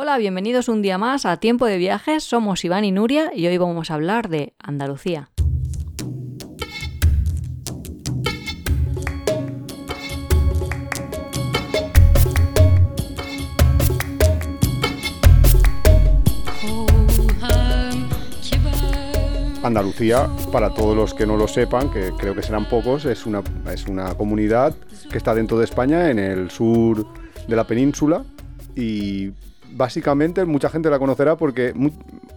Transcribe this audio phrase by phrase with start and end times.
[0.00, 2.22] Hola, bienvenidos un día más a Tiempo de Viajes.
[2.22, 5.28] Somos Iván y Nuria y hoy vamos a hablar de Andalucía.
[19.64, 23.42] Andalucía, para todos los que no lo sepan, que creo que serán pocos, es una,
[23.74, 24.76] es una comunidad
[25.10, 27.04] que está dentro de España, en el sur
[27.48, 28.22] de la península,
[28.76, 29.32] y
[29.78, 31.72] básicamente mucha gente la conocerá porque,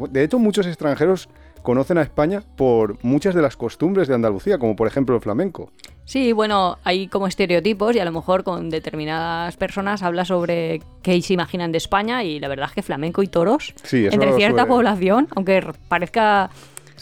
[0.09, 1.27] de hecho, muchos extranjeros
[1.63, 5.71] conocen a España por muchas de las costumbres de Andalucía, como por ejemplo el flamenco.
[6.05, 11.21] Sí, bueno, hay como estereotipos y a lo mejor con determinadas personas habla sobre qué
[11.21, 15.27] se imaginan de España y la verdad es que flamenco y toros entre cierta población,
[15.35, 16.49] aunque parezca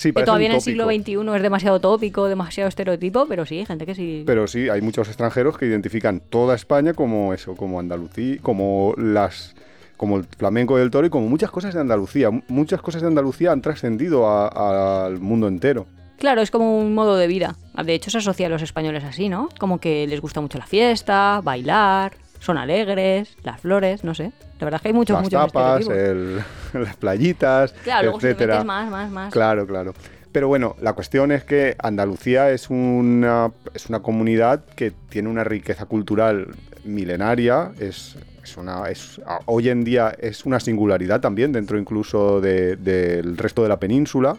[0.02, 3.95] que todavía en el siglo XXI es demasiado tópico, demasiado estereotipo, pero sí, gente que
[3.95, 4.23] sí.
[4.25, 9.55] Pero sí, hay muchos extranjeros que identifican toda España como eso, como Andalucía, como las
[9.99, 12.30] como el flamenco y el toro y como muchas cosas de Andalucía.
[12.48, 15.88] Muchas cosas de Andalucía han trascendido al mundo entero.
[16.17, 17.58] Claro, es como un modo de vida.
[17.83, 19.50] De hecho, se asocia a los españoles así, ¿no?
[19.59, 24.31] Como que les gusta mucho la fiesta, bailar, son alegres, las flores, no sé.
[24.59, 25.86] La verdad es que hay muchos, las muchos tapas,
[26.73, 28.64] las playitas, claro, etcétera.
[28.64, 29.33] más, más, más.
[29.33, 29.94] Claro, claro.
[30.31, 35.44] Pero bueno, la cuestión es que Andalucía es una, es una comunidad que tiene una
[35.44, 38.16] riqueza cultural milenaria, es
[38.58, 43.80] una, es, hoy en día es una singularidad también dentro incluso del resto de la
[43.80, 44.38] península.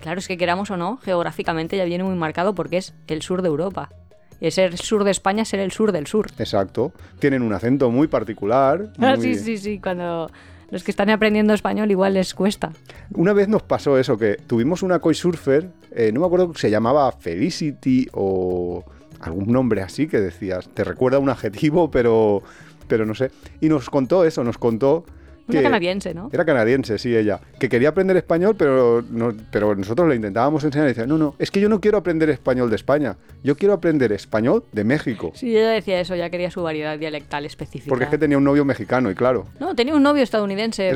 [0.00, 3.42] Claro, es que queramos o no, geográficamente ya viene muy marcado porque es el sur
[3.42, 3.90] de Europa.
[4.40, 6.26] Y ser el sur de España es ser el sur del sur.
[6.38, 6.92] Exacto.
[7.18, 8.92] Tienen un acento muy particular.
[8.98, 9.78] Ah, sí, sí, sí.
[9.78, 10.30] Cuando
[10.70, 12.72] los que están aprendiendo español igual les cuesta.
[13.12, 17.12] Una vez nos pasó eso, que tuvimos una surfer eh, no me acuerdo, se llamaba
[17.12, 18.84] Felicity o
[19.24, 22.42] algún nombre así que decías, te recuerda un adjetivo, pero
[22.86, 23.30] pero no sé.
[23.60, 25.04] Y nos contó eso, nos contó
[25.48, 26.30] era canadiense, ¿no?
[26.32, 27.40] Era canadiense, sí, ella.
[27.58, 29.04] Que quería aprender español, pero,
[29.50, 32.30] pero nosotros le intentábamos enseñar y decía, no, no, es que yo no quiero aprender
[32.30, 35.32] español de España, yo quiero aprender español de México.
[35.34, 37.88] Sí, ella decía eso, ya quería su variedad dialectal específica.
[37.88, 39.46] Porque es que tenía un novio mexicano, y claro.
[39.60, 40.92] No, tenía un novio estadounidense,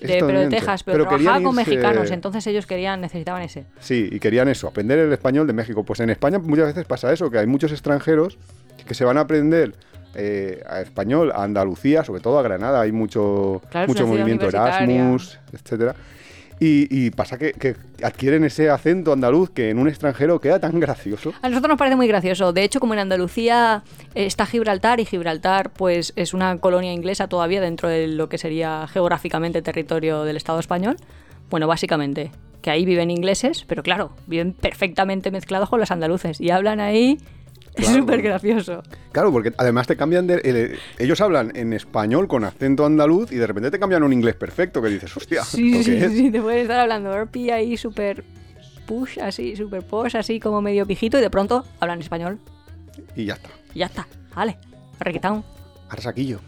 [0.00, 3.66] pero de Texas, pero, trabajaba con mexicanos, entonces ellos querían, necesitaban ese.
[3.80, 5.84] Sí, y querían eso, aprender el español de México.
[5.84, 8.38] Pues en España muchas veces pasa eso, que hay muchos extranjeros
[8.86, 9.74] que se van a aprender
[10.14, 15.94] eh, a español, a Andalucía, sobre todo a Granada, hay mucho, mucho movimiento Erasmus, etcétera.
[16.62, 21.32] Y, pasa que, adquieren ese acento andaluz que en un extranjero queda tan gracioso.
[21.40, 22.52] A nosotros nos parece muy gracioso.
[22.52, 23.82] De hecho, como en Andalucía
[24.14, 28.86] está Gibraltar y Gibraltar pues es una colonia inglesa todavía dentro de lo que sería
[28.92, 30.98] geográficamente territorio del Estado español.
[31.48, 36.50] Bueno, básicamente, que ahí viven ingleses, pero claro, viven perfectamente mezclados con los andaluces y
[36.50, 37.18] hablan ahí
[37.74, 38.82] es súper gracioso.
[39.12, 40.78] Claro, porque además te cambian de...
[40.98, 44.82] ellos hablan en español con acento andaluz y de repente te cambian un inglés perfecto
[44.82, 45.44] que dices, hostia.
[45.44, 48.24] Sí, sí, sí, te puedes estar hablando RP ahí súper
[48.86, 52.38] push, así, súper posh, así como medio pijito y de pronto hablan español.
[53.14, 53.50] Y ya está.
[53.74, 54.58] Y ya está, vale,
[54.98, 55.44] requetado.
[55.88, 56.40] Ahora saquillo.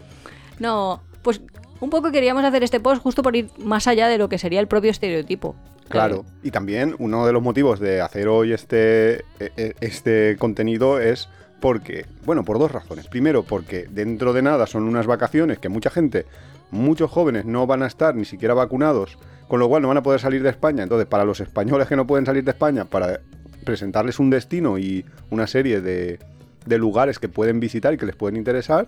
[0.59, 1.41] No, pues
[1.79, 4.59] un poco queríamos hacer este post justo por ir más allá de lo que sería
[4.59, 5.55] el propio estereotipo.
[5.89, 10.99] Claro, y también uno de los motivos de hacer hoy este, e, e, este contenido
[10.99, 11.29] es
[11.59, 13.07] porque, bueno, por dos razones.
[13.07, 16.25] Primero, porque dentro de nada son unas vacaciones que mucha gente,
[16.71, 19.17] muchos jóvenes no van a estar ni siquiera vacunados,
[19.47, 20.83] con lo cual no van a poder salir de España.
[20.83, 23.21] Entonces, para los españoles que no pueden salir de España, para
[23.63, 26.19] presentarles un destino y una serie de,
[26.65, 28.87] de lugares que pueden visitar y que les pueden interesar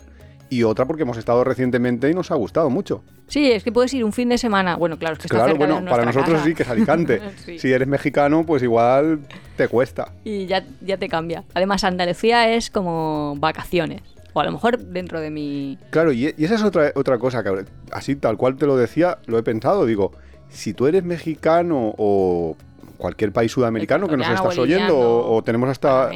[0.49, 3.03] y otra porque hemos estado recientemente y nos ha gustado mucho.
[3.27, 4.75] Sí, es que puedes ir un fin de semana.
[4.75, 7.21] Bueno, claro, es que está Claro, bueno, para nosotros sí, que es Alicante.
[7.57, 9.21] Si eres mexicano, pues igual
[9.55, 10.11] te cuesta.
[10.23, 11.43] Y ya, ya te cambia.
[11.53, 14.01] Además, Andalucía es como vacaciones.
[14.33, 15.77] O a lo mejor dentro de mi.
[15.91, 19.37] Claro, y, esa es otra, otra cosa que, así tal cual te lo decía, lo
[19.37, 19.85] he pensado.
[19.85, 20.11] Digo,
[20.49, 22.57] si tú eres mexicano o
[22.97, 26.09] cualquier país sudamericano que nos estás oyendo, o, tenemos hasta.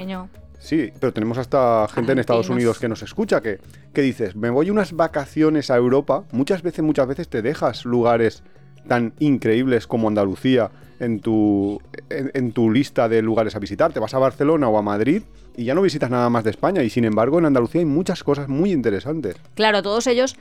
[0.59, 3.59] Sí, pero tenemos hasta gente en Estados Unidos que nos escucha, que,
[3.94, 8.44] que dices, me voy unas vacaciones a Europa, muchas veces, muchas veces te dejas lugares
[8.88, 10.70] tan increíbles como Andalucía
[11.00, 13.94] en tu, en, tu lista de lugares a visitar.
[13.94, 15.23] Te vas a Barcelona o a Madrid
[15.56, 16.84] y ya no visitas nada más de España.
[16.84, 19.38] Y sin embargo, en Andalucía hay muchas cosas muy interesantes.
[19.56, 20.35] Claro, todos ellos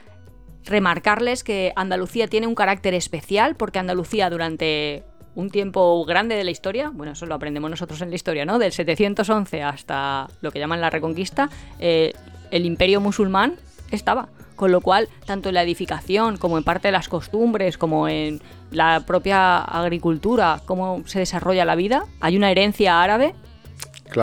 [0.64, 5.04] remarcarles que Andalucía tiene un carácter especial porque Andalucía durante
[5.38, 8.58] un tiempo grande de la historia, bueno, eso lo aprendemos nosotros en la historia, ¿no?
[8.58, 11.48] Del 711 hasta lo que llaman la Reconquista,
[11.78, 12.12] eh,
[12.50, 13.54] el imperio musulmán
[13.92, 14.30] estaba.
[14.56, 18.40] Con lo cual, tanto en la edificación como en parte de las costumbres, como en
[18.72, 23.36] la propia agricultura, cómo se desarrolla la vida, hay una herencia árabe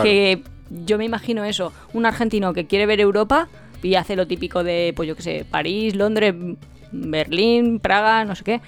[0.02, 3.48] que yo me imagino eso, un argentino que quiere ver Europa
[3.82, 6.34] y hace lo típico de, pues yo qué sé, París, Londres,
[6.92, 8.60] Berlín, Praga, no sé qué.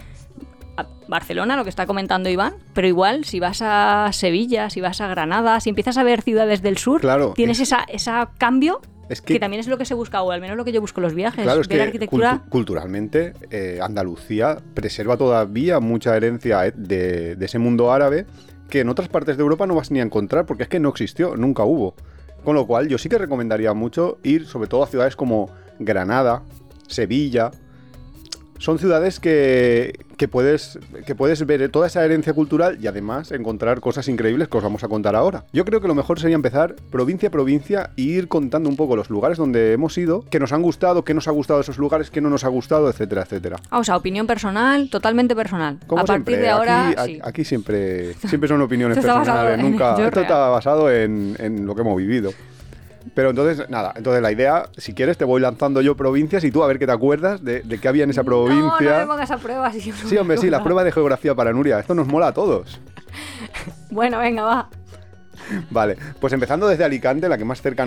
[1.08, 5.08] Barcelona, lo que está comentando Iván, pero igual si vas a Sevilla, si vas a
[5.08, 7.02] Granada, si empiezas a ver ciudades del sur,
[7.34, 8.80] tienes ese esa, cambio
[9.24, 11.04] que, también es lo que se busca, o al menos lo que yo busco en
[11.04, 11.42] los viajes.
[11.42, 12.42] Claro, es que arquitectura...
[12.50, 18.26] culturalmente eh, Andalucía preserva todavía mucha herencia eh, de, de, ese mundo árabe
[18.68, 20.90] que en otras partes de Europa no vas ni a encontrar porque es que no
[20.90, 21.94] existió, nunca hubo.
[22.44, 26.42] Con lo cual yo sí que recomendaría mucho ir sobre todo a ciudades como Granada,
[26.86, 27.50] Sevilla,
[28.58, 29.98] son ciudades que,
[30.30, 34.62] puedes, que puedes ver toda esa herencia cultural y además encontrar cosas increíbles que os
[34.62, 35.44] vamos a contar ahora.
[35.52, 38.96] Yo creo que lo mejor sería empezar provincia a provincia e ir contando un poco
[38.96, 42.10] los lugares donde hemos ido, qué nos han gustado, qué nos ha gustado esos lugares,
[42.10, 43.56] qué no nos ha gustado, etcétera, etcétera.
[43.70, 45.78] Ah, o sea, opinión personal, totalmente personal.
[45.86, 46.94] Como a partir de ahora.
[47.22, 49.96] Aquí, siempre, siempre son opiniones personales, nunca.
[50.06, 52.32] Esto está basado en, en lo que hemos vivido.
[53.14, 56.62] Pero entonces, nada, entonces la idea, si quieres, te voy lanzando yo provincias y tú
[56.62, 58.62] a ver qué te acuerdas de, de qué había en esa provincia.
[58.80, 59.72] No, no me pongas a prueba.
[59.72, 61.78] Si sí, hombre, sí, la prueba de geografía para Nuria.
[61.78, 62.80] Esto nos mola a todos.
[63.90, 64.68] bueno, venga, va.
[65.70, 67.86] Vale, pues empezando desde Alicante, la que más cerca,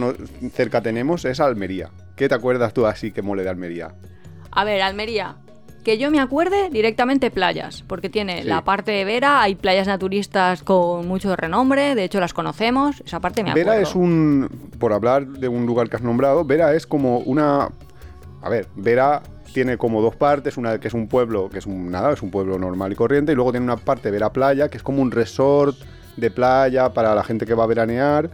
[0.53, 1.89] cerca tenemos es Almería.
[2.15, 3.93] ¿Qué te acuerdas tú así que mole de Almería?
[4.51, 5.37] A ver, Almería,
[5.83, 10.61] que yo me acuerde directamente playas, porque tiene la parte de Vera, hay playas naturistas
[10.63, 13.71] con mucho renombre, de hecho las conocemos, esa parte me acuerdo.
[13.71, 14.49] Vera es un,
[14.79, 17.69] por hablar de un lugar que has nombrado, Vera es como una,
[18.41, 19.23] a ver, Vera
[19.53, 22.31] tiene como dos partes, una que es un pueblo, que es un, nada, es un
[22.31, 25.11] pueblo normal y corriente, y luego tiene una parte Vera Playa, que es como un
[25.11, 25.77] resort
[26.15, 28.29] de playa para la gente que va a veranear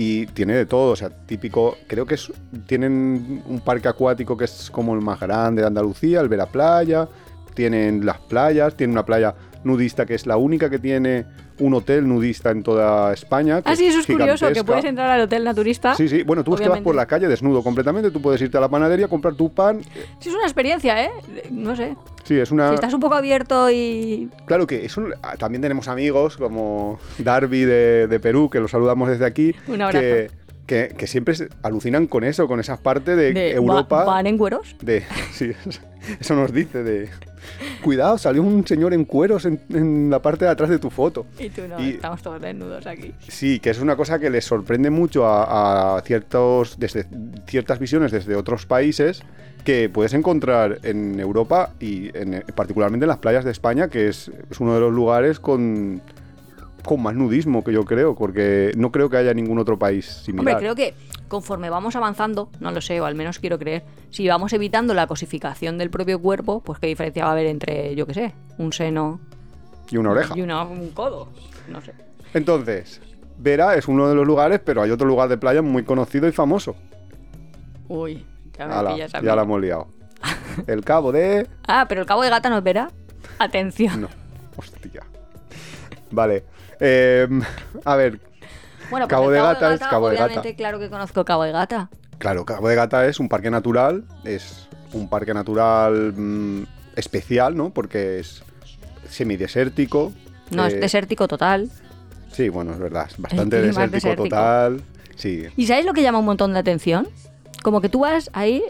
[0.00, 2.32] y tiene de todo, o sea, típico, creo que es,
[2.68, 7.08] tienen un parque acuático que es como el más grande de Andalucía, el Vera Playa,
[7.54, 9.34] tienen las playas, tiene una playa
[9.64, 11.26] nudista que es la única que tiene
[11.58, 13.60] un hotel nudista en toda España.
[13.64, 15.94] ah, sí, eso es curioso, que puedes entrar al hotel naturista.
[15.94, 18.60] Sí, sí, bueno, tú es vas por la calle desnudo completamente, tú puedes irte a
[18.60, 19.80] la panadería, comprar tu pan.
[20.20, 21.10] Sí, es una experiencia, ¿eh?
[21.50, 21.96] No sé.
[22.24, 22.68] Sí, es una...
[22.68, 24.28] Si estás un poco abierto y...
[24.44, 25.14] Claro que es un...
[25.38, 29.54] También tenemos amigos como Darby de, Perú, que los saludamos desde aquí.
[29.66, 30.00] Un abrazo.
[30.00, 30.30] Que,
[30.68, 34.04] que, siempre alucinan con eso, con esa parte de, Europa.
[34.04, 34.76] ¿Van en cueros?
[34.82, 35.52] De, sí,
[36.20, 37.08] eso nos dice de
[37.82, 41.26] cuidado, salió un señor en cueros en, la parte de atrás de tu foto.
[41.38, 43.14] Y tú no, estamos todos desnudos aquí.
[43.28, 47.06] Sí, que es una cosa que les sorprende mucho a, ciertos, desde
[47.46, 49.22] ciertas visiones desde otros países
[49.64, 54.30] que puedes encontrar en Europa y en, particularmente en las playas de España, que es,
[54.50, 56.02] es uno de los lugares con,
[56.84, 60.54] con más nudismo que yo creo, porque no creo que haya ningún otro país similar.
[60.54, 60.94] Hombre, creo que
[61.28, 65.06] conforme vamos avanzando, no lo sé, o al menos quiero creer, si vamos evitando la
[65.06, 68.72] cosificación del propio cuerpo, pues qué diferencia va a haber entre, yo qué sé, un
[68.72, 69.20] seno
[69.90, 70.36] y una oreja.
[70.36, 71.28] Y un codo,
[71.68, 71.92] no sé.
[72.34, 73.00] Entonces,
[73.38, 76.32] Vera es uno de los lugares, pero hay otro lugar de playa muy conocido y
[76.32, 76.76] famoso.
[77.88, 78.26] Uy,
[78.56, 79.88] ya me pillas Ya la hemos liado.
[80.66, 81.46] El cabo de...
[81.66, 82.90] Ah, pero el cabo de gata no es Vera.
[83.38, 84.00] Atención.
[84.00, 84.08] No,
[84.56, 85.02] hostia.
[86.10, 86.44] Vale.
[86.80, 87.42] Em,
[87.84, 88.20] a ver,
[88.90, 90.42] bueno, pues Cabo, de, Gata es Cabo de Gata.
[90.54, 91.90] claro que conozco Cabo de Gata.
[92.18, 96.62] Claro, Cabo de Gata es un parque natural, es un parque natural mm,
[96.96, 97.70] especial, ¿no?
[97.70, 98.42] Porque es
[99.08, 100.12] semidesértico.
[100.50, 101.70] No, es eh, desértico total.
[102.32, 104.82] Sí, bueno, es verdad, es bastante desértico, total.
[105.16, 105.46] Sí.
[105.56, 107.08] ¿Y sabes lo que llama un montón de atención?
[107.62, 108.62] Como que tú vas ahí,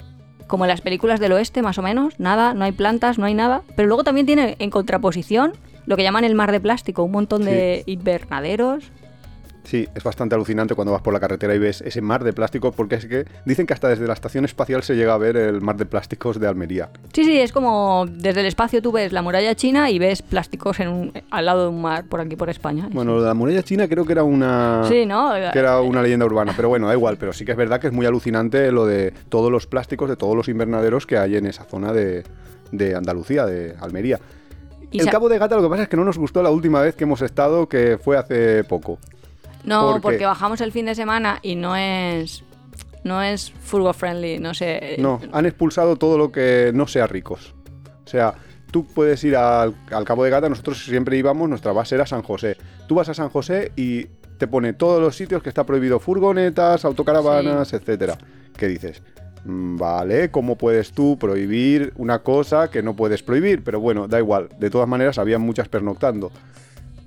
[0.47, 3.35] como en las películas del oeste, más o menos, nada, no hay plantas, no hay
[3.35, 5.53] nada, pero luego también tiene en contraposición
[5.89, 8.93] lo que llaman el mar de plástico, un montón de invernaderos,
[9.69, 12.75] Sí, es bastante alucinante cuando vas por la carretera y ves ese mar de plásticos,
[12.75, 15.61] porque es que dicen que hasta desde la estación espacial se llega a ver el
[15.61, 16.89] mar de plásticos de Almería.
[17.13, 20.81] Sí, sí, es como desde el espacio tú ves la muralla china y ves plásticos
[20.81, 22.89] en al lado de un mar por aquí por España.
[22.91, 25.33] Bueno, la muralla china creo que era una sí, ¿no?
[25.53, 27.89] que era una leyenda urbana, pero bueno, da igual, pero sí que es verdad que
[27.89, 31.45] es muy alucinante lo de todos los plásticos de todos los invernaderos que hay en
[31.45, 32.25] esa zona de,
[32.73, 34.19] de Andalucía, de Almería.
[34.93, 36.95] El Cabo de Gata lo que pasa es que no nos gustó la última vez
[36.95, 38.99] que hemos estado, que fue hace poco.
[39.65, 40.25] No, porque...
[40.25, 42.45] bajamos el fin de semana y no es
[43.05, 44.97] no es furgo friendly, no sé.
[44.99, 47.55] No, han expulsado todo lo que no sea ricos.
[48.05, 48.35] O sea,
[48.71, 52.57] tú puedes ir al, Cabo de Gata, nosotros siempre íbamos, nuestra base era San José.
[52.87, 54.05] Tú vas a San José y
[54.39, 58.17] te pone todos los sitios que está prohibido furgonetas, autocaravanas, etcétera.
[58.57, 59.03] ¿Qué dices?
[59.45, 63.63] Mm, vale, ¿cómo puedes tú prohibir una cosa que no puedes prohibir?
[63.65, 64.49] Pero bueno, da igual.
[64.59, 66.31] De todas maneras, había muchas pernoctando.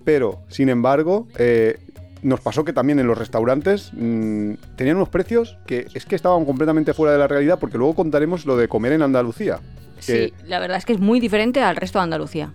[0.04, 1.80] Pero, sin embargo, eh,
[2.24, 6.46] nos pasó que también en los restaurantes mmm, tenían unos precios que es que estaban
[6.46, 9.60] completamente fuera de la realidad porque luego contaremos lo de comer en Andalucía.
[10.00, 12.54] Sí, la verdad es que es muy diferente al resto de Andalucía.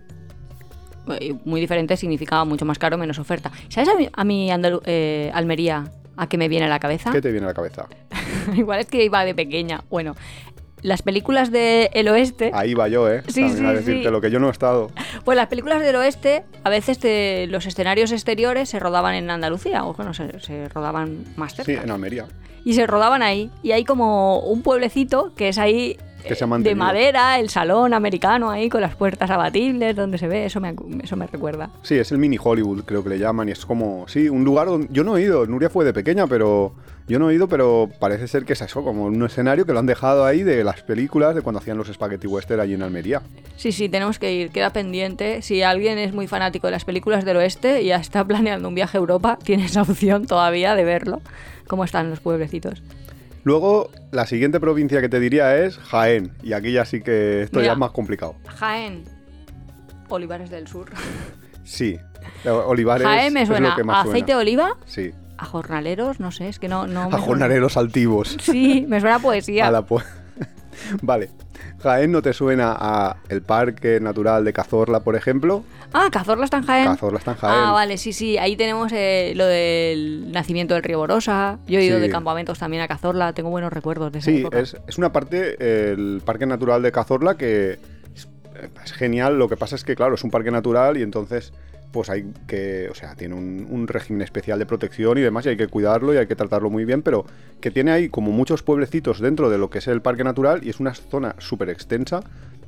[1.45, 3.53] Muy diferente significaba mucho más caro, menos oferta.
[3.69, 4.51] ¿Sabes a mi,
[4.85, 5.85] eh, Almería
[6.17, 7.11] a qué me viene a la cabeza?
[7.13, 7.87] ¿Qué te viene a la cabeza?
[8.57, 9.85] Igual es que iba de pequeña.
[9.91, 10.15] Bueno,
[10.83, 12.51] las películas del oeste.
[12.55, 13.23] Ahí va yo, ¿eh?
[13.29, 14.91] Sí, sí, a decirte lo que yo no he estado.
[15.25, 16.99] Pues las películas del oeste, a veces
[17.51, 21.73] los escenarios exteriores se rodaban en Andalucía, o bueno, se, se rodaban más cerca.
[21.73, 22.27] Sí, en Almería.
[22.67, 23.49] Y se rodaban ahí.
[23.63, 25.97] Y hay como un pueblecito que es ahí
[26.59, 30.75] de madera, el salón americano ahí con las puertas abatibles, donde se ve, eso me,
[31.05, 31.71] eso me recuerda.
[31.83, 34.67] Sí, es el mini Hollywood, creo que le llaman, y es como, sí, un lugar
[34.67, 36.75] donde yo no he ido, Nuria fue de pequeña, pero
[37.07, 39.79] yo no he ido, pero parece ser que es eso, como un escenario que lo
[39.79, 43.23] han dejado ahí de las películas de cuando hacían los Spaghetti Western allí en Almería.
[43.57, 45.43] Sí, sí, tenemos que ir, queda pendiente.
[45.43, 48.75] Si alguien es muy fanático de las películas del oeste y ya está planeando un
[48.75, 51.23] viaje a Europa, tiene esa opción todavía de verlo,
[51.67, 52.83] cómo están los pueblecitos.
[53.45, 56.33] Luego, la siguiente provincia que te diría es Jaén.
[56.43, 58.35] Y aquí ya sí que esto ya es más complicado.
[58.47, 59.05] Jaén.
[60.09, 60.91] Olivares del Sur.
[61.67, 61.99] Sí.
[62.45, 63.05] Olivares.
[63.05, 63.77] Jaén me suena.
[63.89, 64.77] ¿Aceite de oliva?
[64.87, 65.11] Sí.
[65.37, 66.87] A jornaleros, no sé, es que no.
[66.87, 68.37] no a jornaleros altivos.
[68.41, 69.67] Sí, me suena a poesía.
[69.67, 69.85] A la
[71.03, 71.31] vale.
[71.83, 75.65] Jaén no te suena a el Parque Natural de Cazorla, por ejemplo.
[75.93, 76.87] Ah, Cazorla está en Jaén.
[76.87, 77.55] Cazorla está en Jaén.
[77.55, 78.39] Ah, vale, sí, sí.
[78.39, 81.59] Ahí tenemos eh, lo del nacimiento del río Borosa.
[81.67, 83.33] Yo he ido de campamentos también a Cazorla.
[83.33, 87.37] Tengo buenos recuerdos de esa sí, Es, es una parte, el Parque Natural de Cazorla,
[87.37, 87.79] que
[88.85, 89.39] es genial.
[89.39, 91.53] Lo que pasa es que, claro, es un parque natural y entonces
[91.97, 95.57] pues hay que, o sea, tiene un, régimen especial de protección y demás, y hay
[95.57, 97.25] que cuidarlo y hay que tratarlo muy bien, pero
[97.59, 100.69] que tiene ahí como muchos pueblecitos dentro de lo que es el parque natural y
[100.69, 102.21] es una zona súper extensa,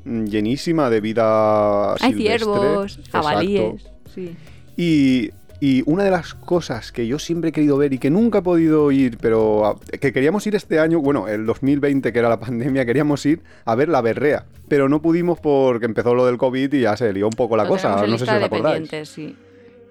[0.07, 4.35] mm, llenísima de vida hay ciervos, jabalíes, sí.
[4.79, 8.39] Y y una de las cosas que yo siempre he querido ver y que nunca
[8.39, 12.29] he podido ir, pero ah, que queríamos ir este año, bueno, el 2020 que era
[12.29, 16.39] la pandemia, queríamos ir a ver la berrea, pero no pudimos porque empezó lo del
[16.39, 18.91] COVID y ya se lió un poco la cosa, no sé si os acordáis.
[19.09, 19.37] Sí.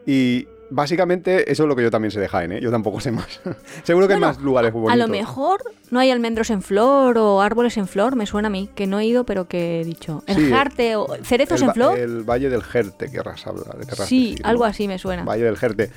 [0.05, 2.61] Y, Básicamente, eso es lo que yo también sé de Jaén, ¿eh?
[2.61, 3.39] Yo tampoco sé más.
[3.83, 4.93] Seguro que hay más lugares bonitos.
[4.93, 8.51] A lo mejor no hay almendros en flor o árboles en flor, me suena a
[8.51, 10.23] mí, que no he ido, pero que he dicho.
[10.27, 11.97] El Jarte o cerezos en flor.
[11.97, 13.77] El Valle del Jerte, querrás hablar.
[14.05, 15.23] sí, algo así me suena.
[15.23, 15.89] Valle del Jerte.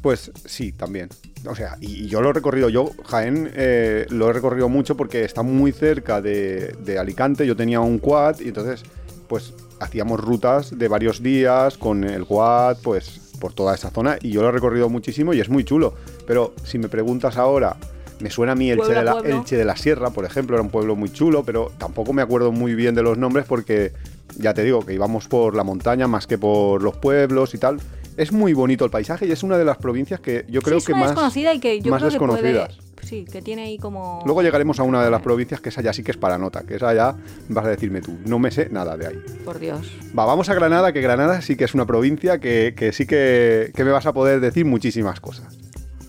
[0.00, 1.08] Pues sí, también.
[1.46, 5.24] O sea, y, yo lo he recorrido, yo Jaén eh, lo he recorrido mucho porque
[5.24, 8.82] está muy cerca de, de Alicante, yo tenía un quad y entonces
[9.28, 14.30] pues hacíamos rutas de varios días con el quad, pues por toda esa zona y
[14.30, 15.94] yo lo he recorrido muchísimo y es muy chulo.
[16.28, 17.76] Pero si me preguntas ahora,
[18.20, 20.70] me suena a mí Elche de, la, Elche de la Sierra, por ejemplo, era un
[20.70, 23.94] pueblo muy chulo, pero tampoco me acuerdo muy bien de los nombres porque
[24.38, 27.80] ya te digo que íbamos por la montaña más que por los pueblos y tal.
[28.16, 30.94] Es muy bonito el paisaje y es una de las provincias que yo creo que
[30.94, 32.78] más, desconocida y que yo más creo desconocidas.
[33.12, 34.22] Sí, que tiene ahí como...
[34.24, 36.62] Luego llegaremos a una de las provincias que esa ya sí que es para nota,
[36.62, 37.14] que esa ya
[37.48, 39.22] vas a decirme tú, no me sé nada de ahí.
[39.44, 39.92] Por Dios.
[40.18, 43.90] Va, vamos a Granada, que Granada sí que es una provincia que, sí que, me
[43.90, 45.58] vas a poder decir muchísimas cosas.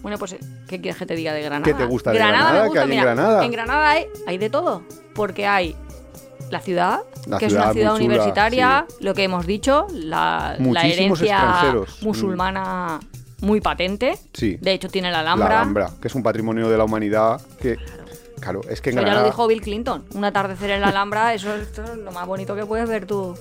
[0.01, 1.65] Bueno, pues, ¿qué quieres que te diga de Granada?
[1.65, 2.69] ¿Qué te gusta de Granada?
[2.71, 3.45] ¿Qué hay en Granada?
[3.45, 4.83] En Granada hay, hay de todo,
[5.13, 5.75] porque hay
[6.51, 7.01] la ciudad,
[7.37, 12.05] que es una ciudad universitaria, lo que hemos dicho, la, herencia mm.
[13.43, 14.17] Muy patente.
[14.33, 14.57] Sí.
[14.59, 15.49] De hecho, tiene la Alhambra.
[15.49, 17.77] La Alhambra, que es un patrimonio de la humanidad que...
[18.39, 18.59] Claro.
[18.69, 20.03] es que en ya lo dijo Bill Clinton.
[20.15, 23.35] Un atardecer en la Alhambra, eso, es lo más bonito que puedes ver tú.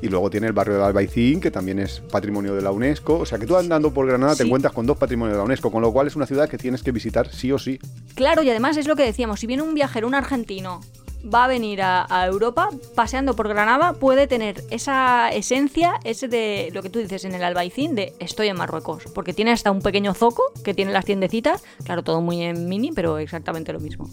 [0.00, 3.18] Y luego tiene el barrio de Albaicín, que también es patrimonio de la UNESCO.
[3.18, 5.70] O sea que tú andando por Granada te encuentras con dos patrimonios de la UNESCO,
[5.70, 7.78] con lo cual es una ciudad que tienes que visitar sí o sí.
[8.14, 10.80] Claro, y además es lo que decíamos, si viene un viajero, un argentino,
[11.22, 16.82] va a venir a, Europa paseando por Granada puede tener esa esencia, ese de lo
[16.82, 20.14] que tú dices en el Albaicín, de estoy en Marruecos, porque tiene hasta un pequeño
[20.14, 24.08] zoco que tiene las tiendecitas, claro, todo muy en mini, pero exactamente lo mismo.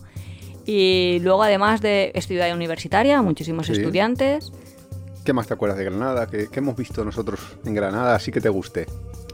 [0.65, 4.51] Y luego además de estudiar universitaria, muchísimos estudiantes.
[5.23, 6.27] ¿Qué más te acuerdas de Granada?
[6.27, 8.85] ¿Qué, ¿Qué, hemos visto nosotros en Granada así que te guste?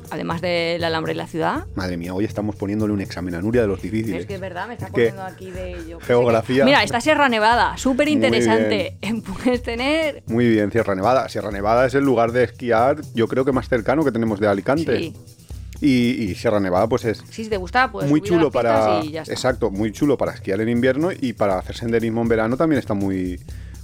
[0.10, 1.66] Además del alambre y la ciudad.
[1.76, 4.22] Madre mía, hoy estamos poniéndole un examen a Nuria de los difíciles.
[4.22, 6.00] Es que es verdad, me está poniendo aquí de ello.
[6.02, 6.66] Geografía.
[6.66, 8.98] Mira, esta Sierra Nevada, súper interesante.
[9.44, 10.24] Puedes tener.
[10.28, 11.30] Muy bien, Sierra Nevada.
[11.30, 14.48] Sierra Nevada es el lugar de esquiar, yo creo que más cercano que tenemos de
[14.48, 14.98] Alicante.
[14.98, 15.14] Sí.
[15.82, 17.24] Y, Sierra Nevada, pues es.
[17.30, 18.10] Sí, si te gusta, pues.
[18.10, 19.02] Muy chulo para.
[19.02, 22.94] Exacto, muy chulo para esquiar en invierno y para hacer senderismo en verano también está
[22.94, 23.40] muy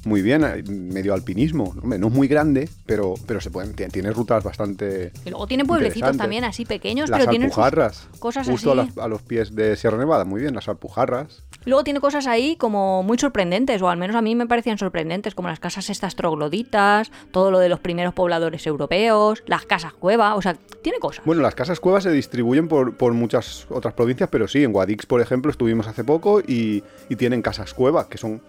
[0.05, 1.75] muy bien, medio alpinismo.
[1.83, 5.11] no es muy grande, pero, pero se pueden, tiene rutas bastante.
[5.25, 8.91] Y luego tiene pueblecitos también así pequeños, pero tiene cosas justo así.
[8.99, 11.43] A, los, pies de Sierra Nevada, muy bien, las alpujarras.
[11.65, 15.35] Luego tiene cosas ahí como muy sorprendentes, o al menos a mí me parecían sorprendentes,
[15.35, 20.35] como las casas estas trogloditas, todo lo de los primeros pobladores europeos, las casas cueva,
[20.35, 21.23] o sea, tiene cosas.
[21.25, 25.05] Bueno, las casas cuevas se distribuyen por, por muchas otras provincias, pero sí, en Guadix,
[25.05, 28.41] por ejemplo, estuvimos hace poco y, y tienen casas cueva, que son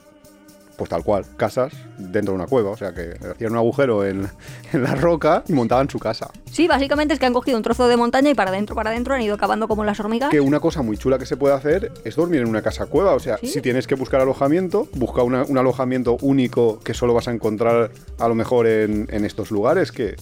[0.83, 2.71] pues tal cual, casas dentro de una cueva.
[2.71, 4.29] O sea que hacían un agujero en,
[4.73, 6.29] la roca y montaban su casa.
[6.51, 9.15] Sí, básicamente es que han cogido un trozo de montaña y para adentro, para adentro
[9.15, 10.31] han ido cavando como las hormigas.
[10.31, 13.15] Que una cosa muy chula que se puede hacer es dormir en una casa cueva.
[13.15, 17.31] O sea, si tienes que buscar alojamiento, busca un alojamiento único que solo vas a
[17.31, 19.93] encontrar a lo mejor en, estos lugares.
[19.93, 20.17] Que,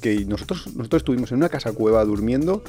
[0.00, 2.62] que nosotros, nosotros estuvimos en una casa cueva durmiendo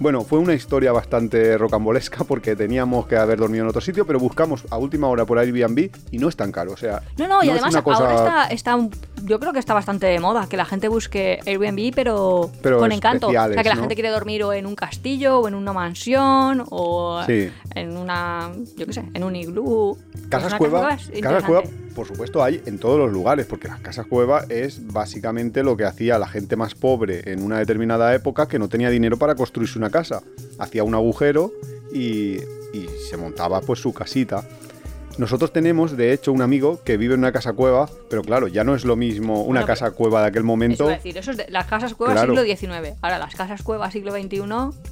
[0.00, 4.18] bueno, fue una historia bastante rocambolesca porque teníamos que haber dormido en otro sitio, pero
[4.18, 6.72] buscamos a última hora por Airbnb y no es tan caro.
[6.72, 8.78] O sea, no, no, y además ahora está,
[9.24, 13.28] yo creo que está bastante de moda que la gente busque Airbnb, pero, con encanto.
[13.28, 16.64] O sea, que la gente quiere dormir o en un castillo, o en una mansión,
[16.70, 19.98] o en una, yo qué sé, en un iglú.
[20.28, 21.62] Casas cueva, casas cueva,
[21.94, 25.84] por supuesto, hay en todos los lugares, porque las casas cueva es básicamente lo que
[25.84, 29.78] hacía la gente más pobre en una determinada época que no tenía dinero para construirse
[29.78, 30.22] una casa.
[30.58, 31.52] Hacía un agujero
[31.92, 32.38] y,
[32.72, 34.46] y se montaba pues su casita.
[35.18, 38.64] Nosotros tenemos, de hecho, un amigo que vive en una casa cueva, pero claro, ya
[38.64, 40.90] no es lo mismo una casa cueva de aquel momento.
[40.90, 42.96] Es decir, eso es de, las casas cuevas siglo XIX.
[43.00, 44.42] Ahora, las casas cuevas siglo XXI.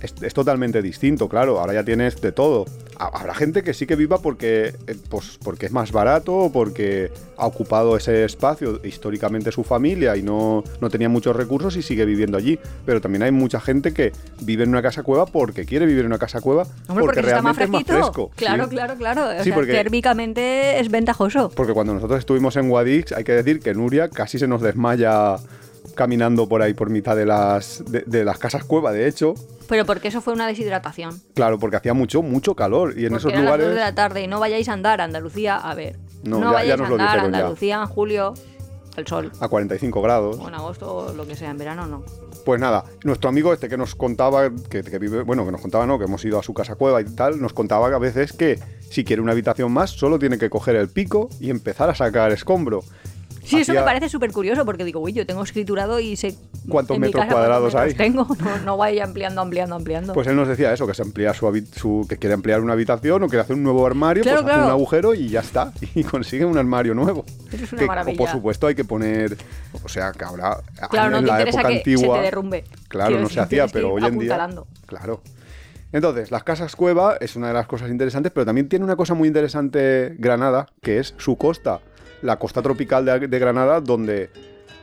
[0.01, 1.59] Es, es, totalmente distinto, claro.
[1.59, 2.67] Ahora ya tienes de todo.
[2.99, 7.11] Habrá gente que sí que viva porque, eh, pues, porque es más barato o porque
[7.37, 12.05] ha ocupado ese espacio históricamente su familia y no, no tenía muchos recursos y sigue
[12.05, 12.59] viviendo allí.
[12.87, 14.13] Pero también hay mucha gente que
[14.43, 17.71] vive en una casa cueva porque quiere vivir en una casa cueva porque, realmente es
[17.71, 18.31] más fresco.
[18.37, 19.29] Claro, claro, claro.
[19.41, 19.75] O sea,
[20.21, 21.51] es ventajoso.
[21.55, 25.37] Porque cuando nosotros estuvimos en Guadix, hay que decir que Nuria casi se nos desmaya
[25.95, 29.35] caminando por ahí por mitad de las, de, las casas cueva, de hecho.
[29.69, 31.21] Pero porque eso fue una deshidratación.
[31.35, 32.99] Claro, porque hacía mucho, mucho calor.
[32.99, 33.67] Y en esos lugares.
[33.67, 35.99] Las de la tarde y no vayáis a andar a Andalucía, a ver.
[36.25, 38.35] No, vayáis a andar a Andalucía en julio,
[38.97, 39.33] el sol.
[39.41, 40.39] A 45 grados.
[40.39, 42.05] O en agosto, lo que sea, en verano no.
[42.45, 45.87] Pues nada, nuestro amigo este que nos contaba, que, que, vive, bueno, que nos contaba,
[45.87, 45.99] ¿no?
[45.99, 48.59] Que hemos ido a su casa cueva y tal, nos contaba que a veces que
[48.93, 52.33] si quiere una habitación más, solo tiene que coger el pico y empezar a sacar
[52.33, 52.83] escombro.
[53.45, 56.37] Sí, eso me parece súper curioso porque digo, uy, yo tengo escriturado y sé
[56.69, 57.95] cuántos metros cuadrados hay.
[57.95, 60.13] Tengo, no, no vaya ampliando, ampliando, ampliando.
[60.13, 63.23] Pues él nos decía eso, que se amplía su, su que quiere ampliar una habitación
[63.23, 66.45] o quiere hacer un nuevo armario, pues hace un agujero y ya está y consigue
[66.45, 67.25] un armario nuevo.
[67.53, 68.19] Eso es una maravilla.
[68.19, 69.37] Por supuesto hay que poner,
[69.83, 70.59] o sea, que ahora
[70.91, 72.65] claro, en no la época antigua, se te derrumbe.
[72.89, 74.49] Claro, no se hacía, pero hoy en día,
[74.87, 75.23] claro.
[75.93, 79.13] Entonces, las casas cueva es una de las cosas interesantes, pero también tiene una cosa
[79.13, 81.81] muy interesante Granada, que es su costa
[82.23, 84.31] la costa tropical de, Granada, donde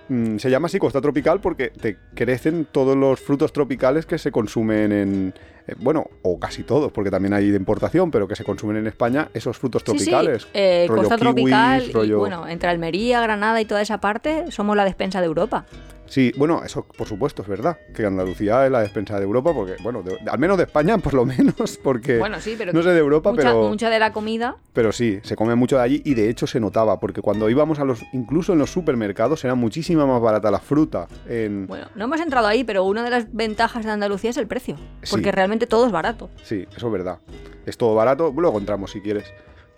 [0.09, 4.31] mm, se llama así costa tropical porque te crecen todos los frutos tropicales que se
[4.31, 5.33] consumen en,
[5.69, 8.87] eh, bueno, o casi todos, porque también hay de importación, pero que se consumen en
[8.87, 10.43] España, esos frutos tropicales.
[10.43, 14.85] Sí, eh, costa tropical, y, bueno, entre Almería, Granada y toda esa parte, somos la
[14.85, 15.65] despensa de Europa.
[16.09, 19.75] Sí, bueno, eso por supuesto es verdad, que Andalucía es la despensa de Europa, porque,
[19.81, 22.99] bueno, al menos de España, por lo menos, porque bueno, sí, pero no sé de
[22.99, 23.69] Europa, pero...
[23.69, 24.57] Mucha de la comida...
[24.73, 27.79] Pero sí, se come mucho de allí y de hecho se notaba, porque cuando íbamos
[27.79, 31.07] a los, incluso en los supermercados, era muchísima más barata la fruta.
[31.27, 31.67] En...
[31.67, 34.77] Bueno, no hemos entrado ahí, pero una de las ventajas de Andalucía es el precio,
[35.11, 36.29] porque realmente todo es barato.
[36.43, 37.19] Sí, eso es verdad.
[37.65, 39.25] Es todo barato, luego entramos si quieres.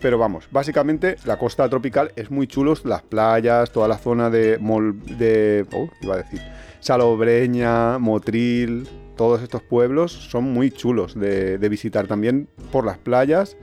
[0.02, 4.58] Pero vamos, básicamente la costa tropical es muy chulos, las playas, toda la zona de
[4.58, 6.40] Mol, de oh, iba a decir,
[6.80, 13.56] Salobreña, Motril, todos estos pueblos son muy chulos de, de visitar también por las playas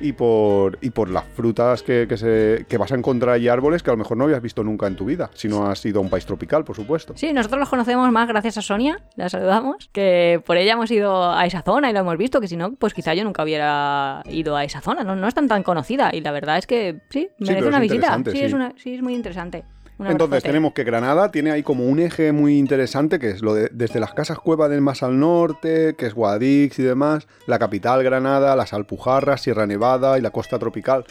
[0.00, 3.94] y por, y por las frutas que, se, vas a encontrar y árboles que a
[3.94, 6.10] lo mejor no habías visto nunca en tu vida, si no has ido a un
[6.10, 7.14] país tropical, por supuesto.
[7.16, 11.32] Sí, nosotros los conocemos más gracias a Sonia, la saludamos, que por ella hemos ido
[11.32, 14.22] a esa zona y lo hemos visto, que si no, pues quizá yo nunca hubiera
[14.28, 17.00] ido a esa zona, no, no es tan tan conocida y la verdad es que
[17.10, 18.20] sí, merece una visita.
[18.30, 19.64] Sí, Es una, sí, es muy interesante.
[19.98, 23.70] Entonces tenemos que Granada tiene ahí como un eje muy interesante que es lo de
[23.72, 28.02] desde las casas cueva del más al norte, que es Guadix y demás, la capital
[28.02, 31.04] Granada, las Alpujarras, Sierra Nevada y la costa tropical.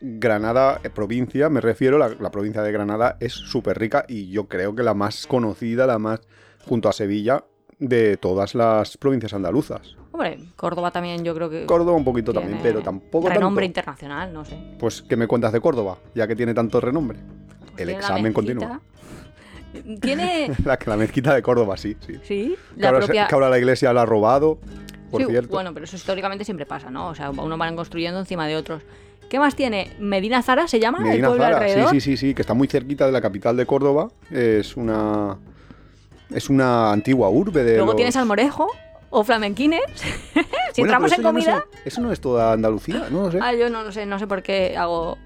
[0.00, 4.48] Granada, eh, provincia, me refiero, la, la provincia de Granada es súper rica y yo
[4.48, 6.20] creo que la más conocida, la más
[6.66, 7.44] junto a Sevilla,
[7.78, 9.96] de todas las provincias andaluzas.
[10.12, 11.66] Hombre, Córdoba también yo creo que...
[11.66, 14.56] Córdoba un poquito también, pero tampoco Renombre internacional, no sé.
[14.78, 15.98] Pues, ¿qué me cuentas de Córdoba?
[16.14, 17.18] Ya que tiene tanto renombre.
[17.76, 18.80] El examen continúa.
[20.00, 20.50] Tiene...
[20.64, 21.96] la, la mezquita de Córdoba, sí.
[22.06, 22.56] Sí, ¿Sí?
[22.76, 24.58] La que, ahora, que, ahora, la iglesia la ha robado,
[25.10, 25.50] por cierto.
[25.50, 27.08] Bueno, pero eso históricamente siempre pasa, ¿no?
[27.08, 28.82] O sea, uno van construyendo encima de otros.
[29.28, 29.90] ¿Qué más tiene?
[29.98, 33.06] Medina Zara se llama, Medina el Zara, Sí, sí, sí, sí, que está muy cerquita
[33.06, 34.10] de la capital de Córdoba.
[34.30, 35.38] Es una...
[36.34, 38.68] Es una antigua urbe de Luego tienes Almorejo,
[39.12, 39.82] o flamenquines.
[40.72, 41.64] si entramos en comida.
[41.84, 43.38] eso no es toda Andalucía, no lo sé.
[43.40, 45.18] Ah, yo no lo sé, no sé por qué hago.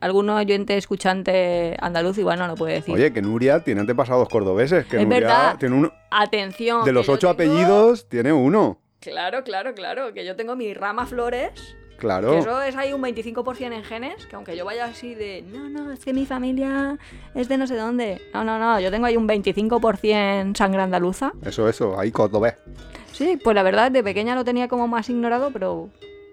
[0.00, 2.94] alguno oyente escuchante andaluz igual no lo puede decir.
[2.94, 4.86] Oye, que Nuria tiene antepasados cordobeses.
[4.86, 5.56] Que es Nuria verdad.
[5.58, 5.92] Tiene uno.
[6.10, 6.84] Atención.
[6.84, 8.80] De los ocho apellidos, tiene uno.
[9.00, 10.14] Claro, claro, claro.
[10.14, 12.32] Que yo tengo mi rama flores Claro.
[12.32, 15.68] Que eso es ahí un 25% en genes, que aunque yo vaya así de, no,
[15.68, 16.98] no, es que mi familia
[17.34, 18.20] es de no sé dónde.
[18.32, 21.32] No, no, no, yo tengo ahí un 25% sangre andaluza.
[21.42, 22.54] Eso, eso, ahí ves.
[23.12, 25.88] Sí, pues la verdad, de pequeña lo tenía como más ignorado, pero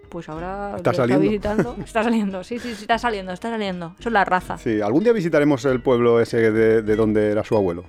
[0.08, 1.22] pues ahora ¿Está saliendo?
[1.22, 1.76] visitando.
[1.84, 3.94] Está saliendo, sí, sí, sí, está saliendo, está saliendo.
[3.98, 4.58] Eso es la raza.
[4.58, 7.84] Sí, algún día visitaremos el pueblo ese de, donde era su abuelo.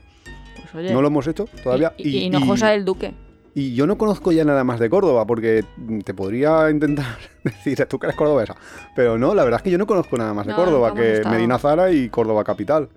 [0.55, 0.93] Pues oye.
[0.93, 1.93] ¿No lo hemos hecho todavía?
[1.97, 3.13] Y, y, Hinojosa del Duque.
[3.55, 5.63] Y yo no conozco ya nada más de Córdoba, porque
[6.03, 8.55] te podría intentar decir, tú que eres cordobesa.
[8.95, 11.59] Pero no, la verdad es que yo no conozco nada más de Córdoba que Medina
[11.59, 12.89] Zara y Córdoba Capital.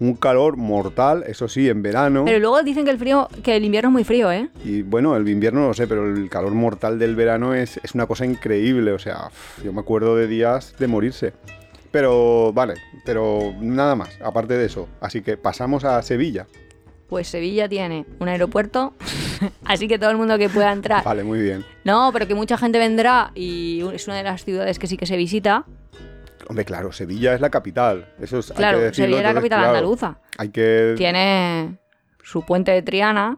[0.00, 2.24] Un calor mortal, eso sí, en verano.
[2.24, 4.48] Pero luego dicen que el frío, que el invierno es muy frío, ¿eh?
[4.64, 7.94] Y bueno, el invierno no lo sé, pero el calor mortal del verano es, es
[7.94, 8.90] una cosa increíble.
[8.90, 9.30] O sea,
[9.62, 11.34] yo me acuerdo de días de morirse.
[11.92, 14.88] Pero vale, pero nada más, aparte de eso.
[15.00, 16.46] Así que pasamos a Sevilla.
[17.12, 18.94] Pues Sevilla tiene un aeropuerto,
[19.66, 21.04] así que todo el mundo que pueda entrar.
[21.04, 21.62] Vale, muy bien.
[21.84, 25.04] No, pero que mucha gente vendrá y es una de las ciudades que sí que
[25.04, 25.66] se visita.
[26.48, 28.08] Hombre, claro, Sevilla es la capital.
[28.18, 30.20] Eso es, claro, Sevilla es la capital andaluza.
[30.38, 30.94] Hay que.
[30.96, 31.76] Tiene
[32.22, 33.36] su puente de Triana.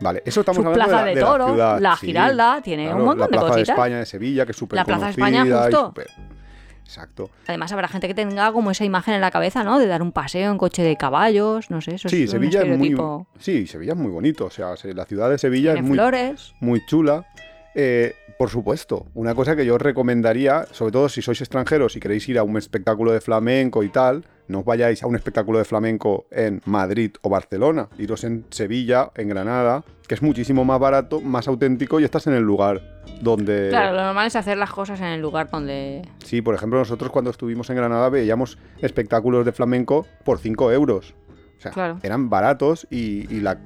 [0.00, 3.36] Vale, eso estamos su hablando plaza de la, Giralda, la Giralda, tiene un montón de
[3.36, 3.42] cositas.
[3.42, 5.92] La plaza de España de Sevilla, que es súper La plaza de España, justo.
[6.86, 7.30] Exacto.
[7.48, 9.78] Además habrá gente que tenga como esa imagen en la cabeza, ¿no?
[9.78, 12.72] De dar un paseo en coche de caballos, no sé, eso sí, es Sevilla un
[12.72, 12.96] es muy
[13.38, 16.54] Sí, Sevilla es muy bonito, o sea, la ciudad de Sevilla es muy flores.
[16.60, 17.26] muy chula.
[17.78, 22.00] Eh, por supuesto, una cosa que yo os recomendaría, sobre todo si sois extranjeros y
[22.00, 25.58] queréis ir a un espectáculo de flamenco y tal, no os vayáis a un espectáculo
[25.58, 30.80] de flamenco en Madrid o Barcelona, iros en Sevilla, en Granada, que es muchísimo más
[30.80, 32.80] barato, más auténtico y estás en el lugar
[33.20, 33.68] donde...
[33.68, 36.00] Claro, lo normal es hacer las cosas en el lugar donde...
[36.24, 41.14] Sí, por ejemplo, nosotros cuando estuvimos en Granada veíamos espectáculos de flamenco por 5 euros.
[41.58, 43.58] O sea, eran baratos y, y la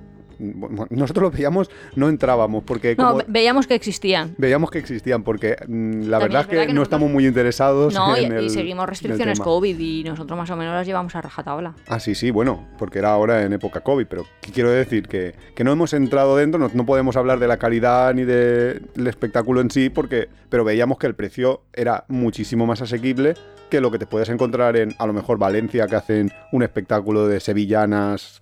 [0.90, 2.94] nosotros lo veíamos, no entrábamos porque...
[2.96, 4.34] no, veíamos que existían.
[4.38, 8.42] Veíamos que existían porque mm, la verdad es que, no estamos muy interesados no, en
[8.42, 11.74] y, y seguimos restricciones COVID y nosotros más o menos las llevamos a rajatabla.
[11.88, 15.08] Ah, sí, sí, bueno, porque era ahora en época COVID, pero quiero decir?
[15.08, 19.06] Que, que no hemos entrado dentro, no, no, podemos hablar de la calidad ni del
[19.06, 23.34] espectáculo en sí, porque pero veíamos que el precio era muchísimo más asequible
[23.70, 27.28] que lo que te puedes encontrar en, a lo mejor, Valencia, que hacen un espectáculo
[27.28, 28.40] de sevillanas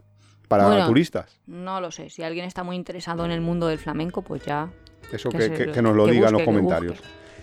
[0.49, 1.39] para turistas.
[1.47, 2.11] No lo sé.
[2.11, 4.71] Si alguien está muy interesado en el mundo del flamenco, pues ya.
[5.13, 6.99] Eso que, nos lo diga en los comentarios.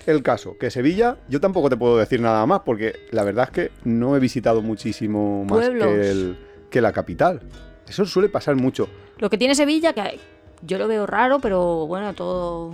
[0.05, 3.51] El caso, que Sevilla, yo tampoco te puedo decir nada más, porque la verdad es
[3.51, 6.35] que no he visitado muchísimo más que,
[6.69, 7.41] que la capital.
[7.87, 8.87] Eso suele pasar mucho.
[9.17, 10.19] Lo que tiene Sevilla, que
[10.61, 12.71] yo lo veo raro, pero bueno, todo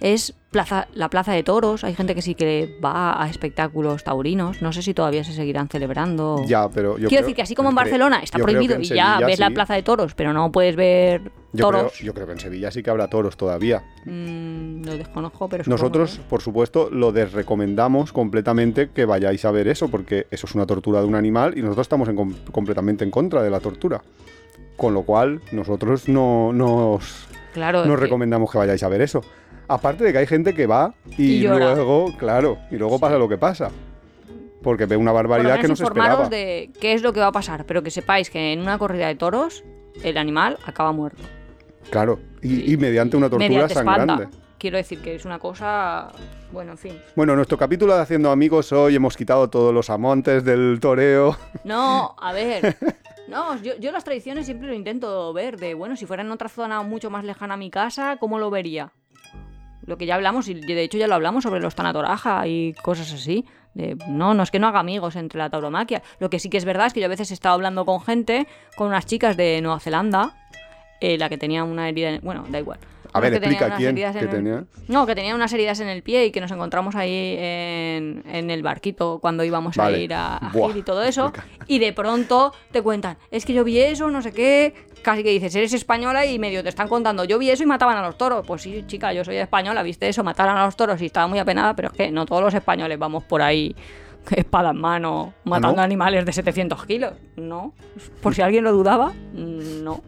[0.00, 1.84] es plaza, la Plaza de Toros.
[1.84, 4.62] Hay gente que sí que va a espectáculos taurinos.
[4.62, 6.42] No sé si todavía se seguirán celebrando.
[6.46, 9.38] Ya, pero yo Quiero decir que así como en Barcelona está prohibido y ya ves
[9.38, 11.98] la Plaza de Toros, pero no puedes ver toros.
[12.00, 13.82] yo creo que en Sevilla sí que habrá toros todavía.
[14.04, 19.88] Mm, lo desconozco, pero Nosotros, por supuesto, lo desrecomendamos completamente que vayáis a ver eso,
[19.88, 22.08] porque eso es una tortura de un animal y nosotros estamos
[22.52, 24.02] completamente en contra de la tortura.
[24.76, 29.22] Con lo cual, nosotros no nos, claro, nos recomendamos que vayáis a ver eso.
[29.68, 33.36] Aparte de que hay gente que va y, luego, claro, y luego pasa lo que
[33.36, 33.70] pasa.
[34.62, 36.28] Porque ve una barbaridad que no se esperaba.
[36.28, 39.06] de qué es lo que va a pasar, pero que sepáis que en una corrida
[39.06, 39.62] de toros
[40.02, 41.22] el animal acaba muerto.
[41.90, 44.28] Claro, y, mediante una tortura sangrante.
[44.58, 46.08] Quiero decir que es una cosa.
[46.50, 46.98] Bueno, en fin.
[47.14, 51.36] Bueno, nuestro capítulo de Haciendo Amigos hoy hemos quitado todos los amantes del toreo.
[51.64, 52.76] No, a ver.
[53.28, 55.58] No, yo, yo las tradiciones siempre lo intento ver.
[55.58, 58.48] De bueno, si fuera en otra zona mucho más lejana a mi casa, ¿cómo lo
[58.48, 58.90] vería?
[59.88, 63.12] Lo que ya hablamos, y de hecho ya lo hablamos sobre los tanatoraja y cosas
[63.12, 63.46] así.
[64.06, 66.02] no, no es que no haga amigos entre la tauromaquia.
[66.20, 68.00] Lo que sí que es verdad es que yo a veces he estado hablando con
[68.02, 68.46] gente,
[68.76, 70.36] con unas chicas de Nueva Zelanda,
[71.00, 72.78] eh, la que tenía una herida, en, bueno, da igual,
[73.12, 74.64] a ver, explica quién que tenía.
[74.88, 78.62] No, que tenía unas heridas en el pie y que nos encontramos ahí en, el
[78.62, 81.32] barquito cuando íbamos a ir a, a y todo eso.
[81.66, 84.74] Y de pronto te cuentan, es que yo vi eso, no sé qué.
[85.02, 87.96] Casi que dices, eres española y medio te están contando, yo vi eso y mataban
[87.96, 88.44] a los toros.
[88.46, 91.38] Pues sí, chica, yo soy española, viste eso, mataron a los toros y estaba muy
[91.38, 93.74] apenada, pero es que no todos los españoles vamos por ahí
[94.36, 97.12] espada en mano ¿Ah, matando animales de 700 kilos.
[97.36, 97.72] No.
[98.22, 100.02] Por si alguien lo dudaba, no.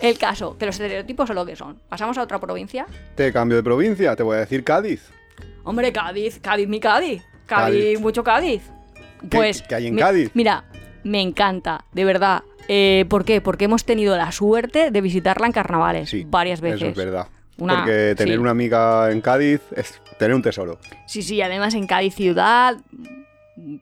[0.00, 1.80] El caso, que los estereotipos son lo que son.
[1.88, 2.86] ¿Pasamos a otra provincia?
[3.14, 5.10] Te cambio de provincia, te voy a decir Cádiz.
[5.64, 7.22] Hombre, Cádiz, Cádiz, mi Cádiz.
[7.46, 8.62] Cádiz, mucho Cádiz.
[9.30, 9.62] Pues.
[9.62, 10.30] ¿Qué, hay en Cádiz?
[10.34, 10.64] Mira,
[11.04, 12.42] me encanta, de verdad.
[12.68, 13.40] Eh, ¿Por qué?
[13.40, 16.82] Porque hemos tenido la suerte de visitarla en carnavales varias veces.
[16.82, 17.26] Eso es verdad.
[17.56, 20.78] Porque tener una amiga en Cádiz es tener un tesoro.
[21.06, 22.78] Sí, sí, además en Cádiz ciudad,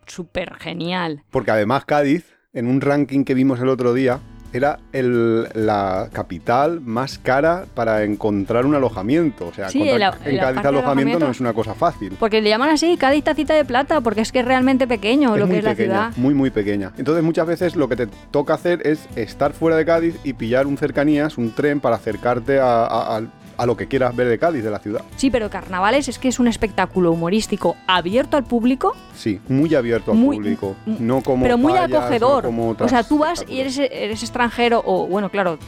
[0.07, 1.23] súper genial.
[1.31, 4.21] Porque además Cádiz, en un ranking que vimos el otro día,
[4.53, 9.49] era la capital más cara para encontrar un alojamiento.
[9.49, 12.13] O sea, en Cádiz alojamiento, no es una cosa fácil.
[12.19, 15.49] Porque le llaman así Cádiz tacita de plata, porque es que es realmente pequeño lo
[15.49, 16.13] que es la ciudad.
[16.17, 16.93] Muy, muy pequeña.
[16.97, 20.67] Entonces muchas veces lo que te toca hacer es estar fuera de Cádiz y pillar
[20.67, 23.23] un cercanías, un tren para acercarte a, a
[23.67, 25.03] lo que quieras ver de Cádiz, de la ciudad.
[25.17, 28.95] Sí, pero Carnavales es que es un espectáculo humorístico abierto al público.
[29.15, 30.77] Sí, muy abierto al público.
[30.87, 32.47] No como pero muy acogedor.
[32.47, 35.59] o sea, tú vas y eres, eres extranjero, o bueno, claro,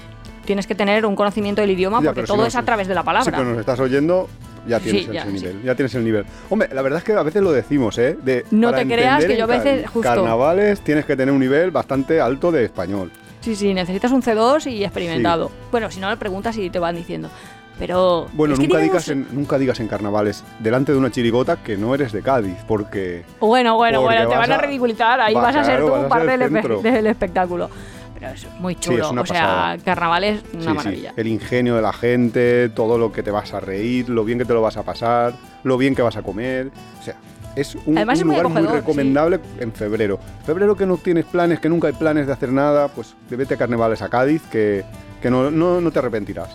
[0.45, 3.25] tienes que tener un conocimiento del idioma porque todo es a través de la palabra.
[3.25, 4.29] Sí, pero nos estás oyendo,
[4.67, 5.63] ya tienes el nivel.
[5.63, 6.25] Ya tienes el nivel.
[6.49, 8.17] Hombre, la verdad es que a veces lo decimos, ¿eh?
[8.23, 10.03] De, no te creas que yo a veces justo.
[10.03, 13.11] Carnavales tienes que tener un nivel bastante alto de español.
[13.41, 15.51] Sí, sí, necesitas un C2 y experimentado.
[15.71, 17.31] Bueno, si no le preguntas y te van diciendo.
[17.81, 18.29] Pero.
[18.35, 22.13] Bueno, nunca, digas en, nunca digas en carnavales delante de una chirigota que no eres
[22.13, 23.25] de Cádiz, porque.
[23.41, 27.07] Bueno, bueno, bueno, te van a, ridiculizar, ahí vas, a ser tú un parte del,
[27.07, 27.71] espectáculo.
[28.13, 29.11] Pero es muy chulo.
[29.11, 31.15] o sea, carnaval es una maravilla.
[31.17, 34.45] El ingenio de la gente, todo lo que te vas a reír, lo bien que
[34.45, 35.33] te lo vas a pasar,
[35.65, 36.71] lo bien que vas a comer.
[37.01, 37.17] O sea,
[37.57, 40.21] es un, lugar muy, recomendable en febrero.
[40.45, 43.57] Febrero que no tienes planes, que nunca hay planes de hacer nada, pues vete a
[43.57, 44.85] carnavales a Cádiz, que,
[45.23, 46.51] que no, no, no te arrepentirás.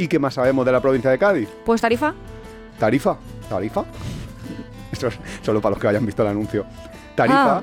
[0.00, 1.46] ¿Y qué más sabemos de la provincia de Cádiz?
[1.62, 2.14] Pues Tarifa.
[2.78, 3.18] Tarifa,
[3.50, 3.84] Tarifa.
[4.92, 6.64] Esto es solo para los que hayan visto el anuncio.
[7.14, 7.58] Tarifa.
[7.58, 7.62] Ah.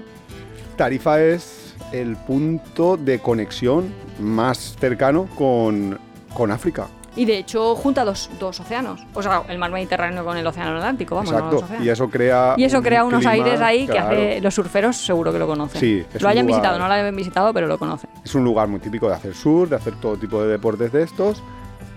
[0.76, 5.97] Tarifa es el punto de conexión más cercano con,
[6.32, 6.86] con África.
[7.15, 9.04] Y de hecho junta dos, dos, océanos.
[9.15, 11.32] O sea, el mar Mediterráneo con el océano Atlántico, vamos.
[11.32, 11.65] Exacto.
[11.82, 12.54] y eso crea.
[12.56, 15.82] Y eso crea unos aires ahí que hace los surferos seguro que lo conocen.
[15.82, 18.12] Sí, lo hayan visitado, no lo hayan visitado, pero lo conocen.
[18.23, 21.02] Es un lugar muy típico de hacer surf, de hacer todo tipo de deportes de
[21.02, 21.41] estos.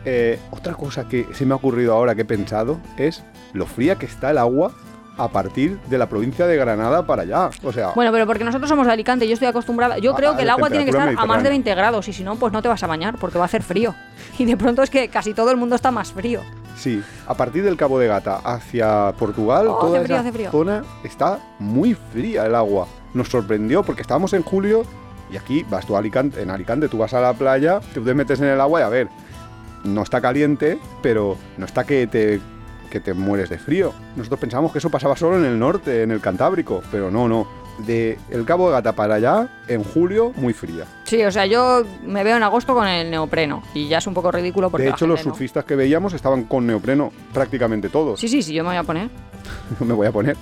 [0.05, 3.97] Eh, otra cosa que se me ha ocurrido ahora que he pensado es lo fría
[3.97, 4.73] que está el agua
[5.19, 7.51] a partir de la provincia de Granada para allá.
[7.63, 9.99] O sea, bueno, pero porque nosotros somos de Alicante, yo estoy acostumbrada.
[9.99, 12.25] Yo creo que el agua tiene que estar a más de 20 grados y si
[12.25, 13.95] no, pues no te vas a bañar porque va a hacer frío.
[14.39, 16.41] Y de pronto es que casi todo el mundo está más frío.
[16.77, 21.93] Sí, a partir del Cabo de Gata hacia Portugal, oh, toda esa zona está muy
[21.93, 22.87] fría el agua.
[23.13, 24.85] Nos sorprendió porque estábamos en julio
[25.31, 28.41] y aquí vas tú a Alicante, en Alicante tú vas a la playa, te metes
[28.41, 29.09] en el agua y a ver,
[29.85, 32.41] no está caliente, pero no está que te,
[32.91, 33.93] que te mueres de frío.
[34.17, 37.61] Nosotros pensamos que eso pasaba solo en el norte, en el Cantábrico, pero no, no.
[37.87, 40.85] De el Cabo de Gata para allá, en julio, muy fría.
[41.05, 44.13] Sí, o sea, yo me veo en agosto con el neopreno y ya es un
[44.13, 44.85] poco ridículo porque.
[44.85, 48.21] De hecho, los surfistas que veíamos estaban con neopreno prácticamente todos.
[48.21, 49.09] Sí, sí, sí, yo me voy a poner.
[49.81, 50.37] me voy a poner.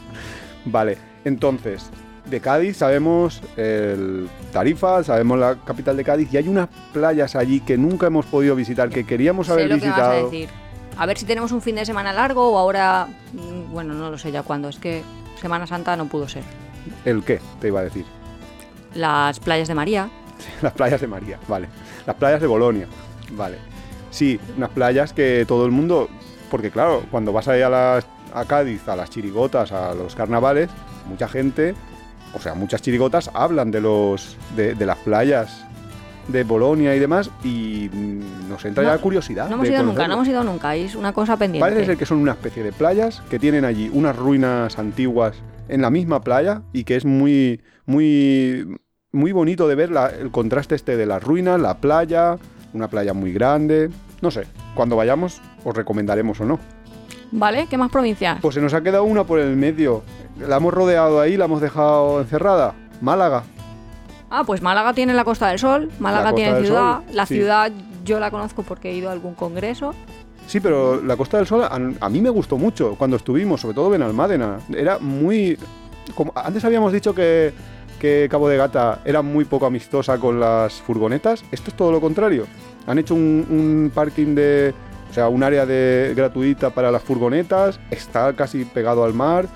[0.64, 1.90] Vale, entonces,
[2.30, 7.60] de Cádiz sabemos el Tarifa, sabemos la capital de Cádiz y hay unas playas allí
[7.60, 10.10] que nunca hemos podido visitar, que queríamos haber visitado.
[10.10, 10.48] a, decir.
[10.96, 14.18] a ver si tenemos un fin de semana largo o ahora, mm, bueno, no lo
[14.18, 15.02] sé ya cuándo, es que
[15.40, 16.42] Semana Santa no pudo ser.
[17.04, 17.40] ¿El qué?
[17.60, 18.04] Te iba a decir.
[18.94, 20.10] Las playas de María.
[20.62, 21.68] las playas de María, vale.
[22.06, 22.86] Las playas de Bolonia,
[23.32, 23.58] vale.
[24.10, 26.08] Sí, unas playas que todo el mundo,
[26.50, 30.70] porque claro, cuando vas ahí a, las, a Cádiz, a las chirigotas, a los carnavales,
[31.08, 31.74] mucha gente
[32.34, 35.64] o sea, muchas chirigotas hablan de los de, las playas
[36.28, 37.90] de Bolonia y demás y
[38.48, 39.48] nos entra ya la curiosidad.
[39.48, 41.68] No hemos ido nunca, no hemos ido nunca, es una cosa pendiente.
[41.68, 45.36] Parece ser que son una especie de playas que tienen allí unas ruinas antiguas
[45.68, 48.78] en la misma playa y que es muy muy
[49.12, 52.36] muy bonito de ver el contraste este de las ruinas, la playa,
[52.74, 56.58] una playa muy grande, no sé, cuando vayamos os recomendaremos o no.
[57.30, 57.66] ¿Vale?
[57.68, 58.38] ¿Qué más provincias?
[58.40, 60.02] Pues se nos ha quedado una por el medio.
[60.38, 62.74] La hemos rodeado ahí, la hemos dejado encerrada.
[63.00, 63.44] Málaga.
[64.30, 67.00] Ah, pues Málaga tiene la Costa del Sol, Málaga tiene ciudad.
[67.12, 67.72] la ciudad
[68.04, 69.94] yo la conozco porque he ido a algún congreso.
[70.46, 73.94] Sí, pero la Costa del Sol a, mí me gustó mucho cuando estuvimos, sobre todo
[73.94, 74.58] en Almádena.
[74.74, 75.58] Era muy...
[76.14, 77.52] Como, antes habíamos dicho que,
[78.00, 81.44] que Cabo de Gata era muy poco amistosa con las furgonetas.
[81.50, 82.46] Esto es todo lo contrario.
[82.86, 84.74] Han hecho un parking de,
[85.10, 89.46] o sea, un área de, gratuita para las furgonetas, está casi pegado al mar,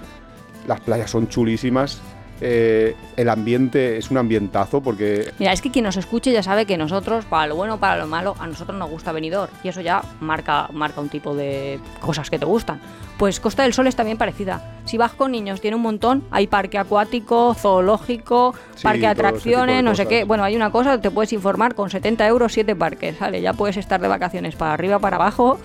[0.67, 2.01] las playas son chulísimas.
[2.45, 5.33] Eh, el ambiente es un ambientazo porque...
[5.39, 7.97] Mira, es que quien nos escuche ya sabe que nosotros, para lo bueno o para
[7.97, 11.79] lo malo, a nosotros nos gusta venidor y eso ya marca, marca un tipo de
[12.01, 12.81] cosas que te gustan.
[13.17, 14.81] Pues Costa del Sol es también parecida.
[14.87, 16.25] Si vas con niños, tiene un montón.
[16.33, 20.25] Hay parque acuático, zoológico, parque de atracciones, no sé qué.
[20.25, 23.41] Bueno, hay una cosa, te puedes informar con 70 euros, 7 parques, ¿vale?
[23.41, 25.61] Ya puedes estar de vacaciones para arriba, para abajo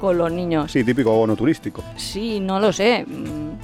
[0.00, 0.72] con los niños.
[0.72, 1.82] Sí, típico bono turístico.
[1.96, 3.04] Sí, no lo sé.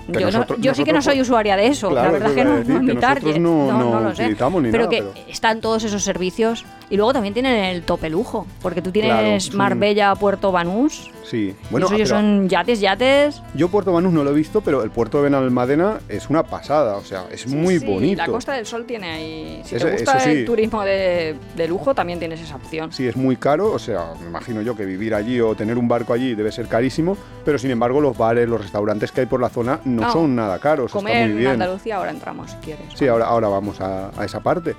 [0.07, 2.97] Mm, yo, sí que no soy usuaria de eso, la verdad que no, no mi
[2.97, 4.37] target, no, no, lo sé.
[4.71, 8.91] pero que están todos esos servicios y luego también tienen el tope lujo, porque tú
[8.91, 11.11] tienes Marbella, Puerto Banús.
[11.25, 13.43] Sí, bueno, y son yates, yates.
[13.55, 16.97] Yo Puerto Banús no lo he visto, pero el puerto de Benalmádena es una pasada,
[16.97, 18.23] o sea, es muy sí, bonito.
[18.23, 22.19] La Costa del Sol tiene ahí, si te gusta el turismo de, de, lujo, también
[22.19, 22.93] tienes esa opción.
[22.93, 25.89] Sí, es muy caro, o sea, me imagino yo que vivir allí o tener un
[25.89, 29.41] barco allí debe ser carísimo, pero sin embargo los bares, los restaurantes que hay por
[29.41, 31.47] la zona no, son nada caros, comer está muy bien.
[31.47, 32.87] en Andalucía ahora entramos si quieres.
[32.95, 34.77] Sí, ahora, ahora vamos a, a esa parte.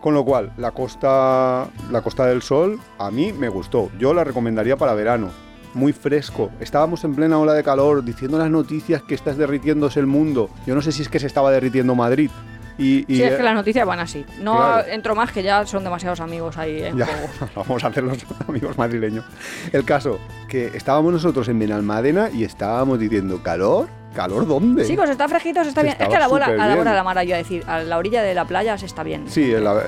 [0.00, 3.90] Con lo cual, la costa, la costa del Sol a mí me gustó.
[3.98, 5.30] Yo la recomendaría para verano.
[5.74, 6.50] Muy fresco.
[6.60, 10.50] Estábamos en plena ola de calor diciendo las noticias que está derritiéndose el mundo.
[10.66, 12.30] Yo no sé si es que se estaba derritiendo Madrid.
[12.78, 14.24] Y, sí, es que las noticias van así.
[14.40, 17.28] No entro más que ya son demasiados amigos ahí en juego.
[17.56, 19.24] Vamos a hacer los amigos madrileños.
[19.72, 24.84] El caso, que estábamos nosotros en Benalmádena y estábamos diciendo calor, ¿Calor dónde?
[24.84, 25.96] Sí, pues está fresquito, se está bien.
[25.98, 27.80] Es que a la, bola, a la bola de la mar, yo a decir, a
[27.80, 29.24] la orilla de la playa se está bien.
[29.28, 29.82] Sí, la,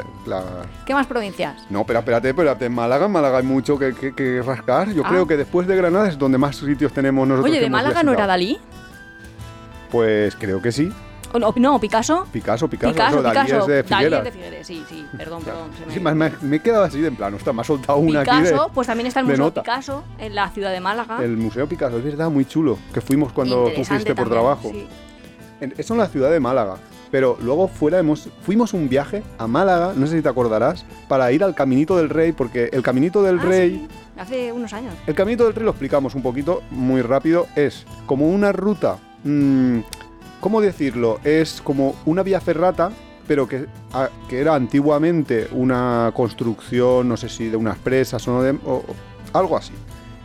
[0.84, 1.66] ¿Qué más provincias?
[1.70, 2.66] No, pero espérate, espérate.
[2.66, 4.92] En Málaga, en Málaga hay mucho que, rascar.
[4.92, 5.08] Yo ah.
[5.08, 7.50] creo que después de Granada es donde más sitios tenemos nosotros.
[7.50, 8.58] Oye, ¿de Málaga no era Dalí?
[9.90, 10.92] Pues creo que sí.
[11.38, 12.26] No, Picasso.
[12.32, 12.92] Picasso, Picasso.
[12.92, 14.10] Picasso, Dalí es de Figueres.
[14.10, 15.70] Dalí de Figueres, sí, sí, perdón, perdón.
[15.88, 18.68] Sí, me, he quedado así de en plano, está, me ha soltado una Picasso, aquí
[18.68, 21.22] de, pues también está el Museo Picasso en la ciudad de Málaga.
[21.22, 24.70] El Museo Picasso, es verdad, muy chulo, que fuimos cuando tú fuiste por trabajo.
[24.70, 24.86] Sí.
[25.76, 26.76] Eso en la ciudad de Málaga.
[27.10, 31.32] Pero luego fuera hemos, fuimos un viaje a Málaga, no sé si te acordarás, para
[31.32, 33.88] ir al Caminito del Rey, porque el Caminito del ah, Rey...
[34.16, 34.94] Hace unos años.
[35.08, 38.98] El Caminito del Rey lo explicamos un poquito, muy rápido, es como una ruta...
[39.24, 39.80] Mmm,
[40.40, 41.20] ¿Cómo decirlo?
[41.22, 42.90] Es como una vía ferrata,
[43.28, 43.66] pero que,
[44.28, 48.82] que, era antiguamente una construcción, no sé si de unas presas o, no de, o
[49.32, 49.72] algo así.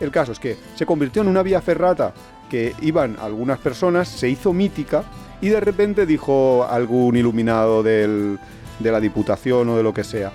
[0.00, 2.14] El caso es que se convirtió en una vía ferrata
[2.50, 5.04] que iban algunas personas, se hizo mítica
[5.40, 8.38] y de repente dijo algún iluminado del,
[8.78, 10.32] de la Diputación o de lo que sea,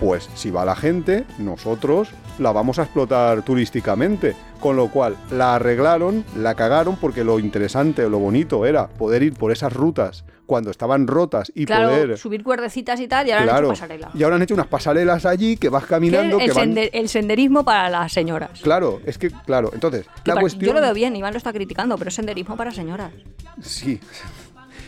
[0.00, 4.34] pues si va la gente, nosotros la vamos a explotar turísticamente.
[4.60, 9.22] Con lo cual la arreglaron, la cagaron porque lo interesante o lo bonito era poder
[9.22, 13.32] ir por esas rutas cuando estaban rotas y claro, poder subir cuerdecitas y tal y
[13.32, 14.10] ahora han hecho pasarela.
[14.14, 16.40] Y ahora han hecho unas pasarelas allí que vas caminando.
[16.40, 18.58] El, que el senderismo para las señoras.
[18.62, 20.68] Claro, es que, claro, entonces, la cuestión...
[20.68, 23.12] Yo lo veo bien, Iván lo está criticando, pero es senderismo para señoras.
[23.60, 24.00] Sí.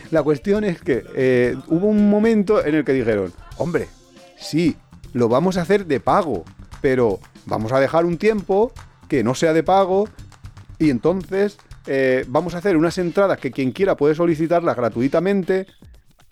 [0.09, 3.87] La cuestión es que eh, hubo un momento en el que dijeron, hombre,
[4.37, 4.75] sí,
[5.13, 6.43] lo vamos a hacer de pago,
[6.81, 8.71] pero vamos a dejar un tiempo
[9.07, 10.07] que no sea de pago
[10.79, 15.67] y entonces eh, vamos a hacer unas entradas que quien quiera puede solicitarlas gratuitamente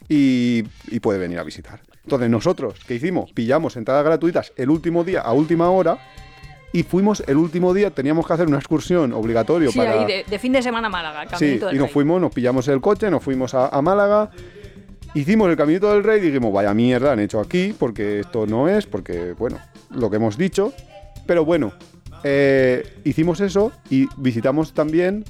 [0.08, 1.82] y, y, puede venir a visitar.
[2.04, 3.32] Entonces nosotros, ¿qué hicimos?
[3.34, 6.00] Pillamos entradas gratuitas el último día a última hora
[6.72, 10.06] y fuimos el último día, teníamos que hacer una excursión obligatoria sí, para...
[10.06, 11.38] Ahí de, fin de semana a Málaga.
[11.38, 14.32] Sí, y nos fuimos, nos pillamos el coche, nos fuimos a, a Málaga
[15.16, 18.68] Hicimos el Caminito del Rey y dijimos, vaya mierda han hecho aquí, porque esto no
[18.68, 19.58] es, porque, bueno,
[19.90, 20.72] lo que hemos dicho.
[21.30, 21.74] Pero bueno,
[22.24, 25.24] eh, hicimos eso y visitamos también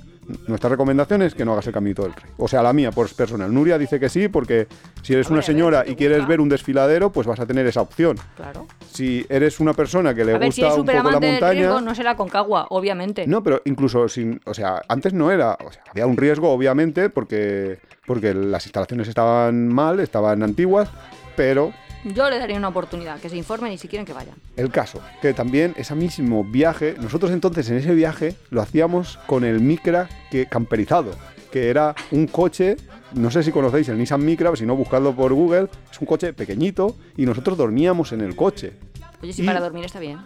[0.48, 2.32] nuestra recomendación es que no hagas el caminito del rey.
[2.38, 3.54] O sea, la mía, por personal.
[3.54, 4.68] Nuria dice que sí, porque
[5.02, 8.16] si eres una señora y quieres ver un desfiladero, pues vas a tener esa opción.
[8.38, 8.66] Claro.
[8.90, 11.82] Si eres una persona que le gusta un poco la montaña.
[11.82, 13.28] no será Concagua, obviamente.
[13.28, 14.40] No, pero incluso sin.
[14.46, 15.58] O sea, antes no era.
[15.66, 20.90] O sea, había un riesgo, obviamente, porque porque las instalaciones estaban mal, estaban antiguas,
[21.36, 21.74] pero...
[22.04, 24.36] Yo le daría una oportunidad, que se informen y si quieren que vayan.
[24.56, 29.44] El caso, que también ese mismo viaje, nosotros entonces en ese viaje lo hacíamos con
[29.44, 31.12] el Micra que camperizado,
[31.52, 32.78] que era un coche,
[33.14, 36.32] no sé si conocéis el Nissan Micra, si no buscadlo por Google, es un coche
[36.32, 38.74] pequeñito y nosotros dormíamos en el coche.
[39.22, 40.20] Oye, si para dormir está bien.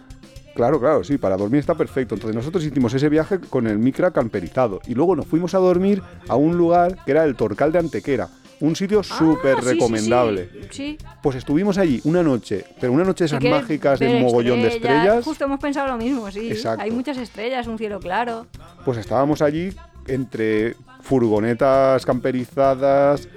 [0.54, 2.14] Claro, claro, sí, para dormir está perfecto.
[2.14, 6.00] Entonces nosotros hicimos ese viaje con el micra camperizado y luego nos fuimos a dormir
[6.28, 8.28] a un lugar que era el Torcal de Antequera.
[8.64, 10.48] Un sitio ah, súper recomendable.
[10.70, 14.68] Sí, Pues estuvimos allí una noche, pero una noche esas mágicas de un mogollón de
[14.68, 15.24] estrellas.
[15.24, 16.52] Justo hemos pensado lo mismo, sí.
[16.78, 18.46] Hay muchas estrellas, un cielo claro.
[18.84, 19.72] Pues estábamos allí
[20.06, 23.28] entre furgonetas camperizadas,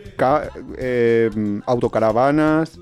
[0.78, 1.30] eh,
[1.66, 2.80] autocaravanas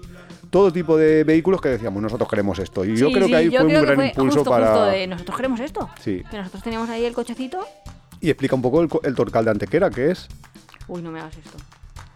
[0.51, 2.86] todo tipo de vehículos que decíamos, nosotros queremos esto.
[2.86, 4.86] Y yo creo que ahí fue un gran impulso para.
[4.86, 5.89] de, nosotros queremos esto.
[5.99, 6.23] Sí.
[6.31, 7.65] Que nosotros teníamos ahí el cochecito.
[8.21, 10.29] Y explica un poco el, torcal de Antequera, ¿qué es?
[10.88, 11.58] Uy, no me hagas esto.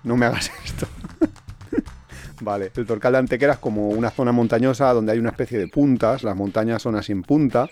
[0.04, 0.88] No me hagas esto.
[2.42, 5.68] vale, el torcal de Antequera es como una zona montañosa donde hay una especie de
[5.68, 7.68] puntas, las montañas son así en punta.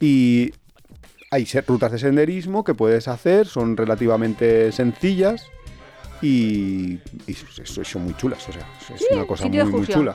[0.00, 0.52] Y
[1.30, 5.46] hay rutas de senderismo que puedes hacer, son relativamente sencillas
[6.22, 6.98] y,
[7.64, 10.14] son muy chulas, o sea, es una cosa muy, muy chula.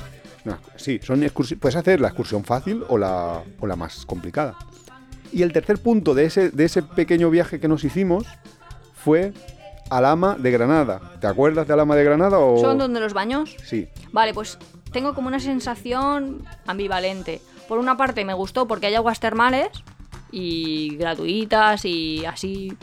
[0.76, 1.24] sí, son
[1.60, 4.56] puedes hacer la excursión fácil o la, o la más complicada.
[5.32, 8.26] Y el tercer punto de ese, de ese pequeño viaje que nos hicimos
[8.94, 9.34] fue
[9.98, 11.00] Alama de Granada.
[11.20, 12.40] ¿Te acuerdas de Alama de Granada?
[12.40, 12.58] O...
[12.58, 13.56] ¿Son donde los baños?
[13.64, 13.88] Sí.
[14.12, 14.58] Vale, pues
[14.92, 17.42] tengo como una sensación ambivalente.
[17.68, 19.70] Por una parte me gustó porque hay aguas termales
[20.32, 22.76] y gratuitas y así.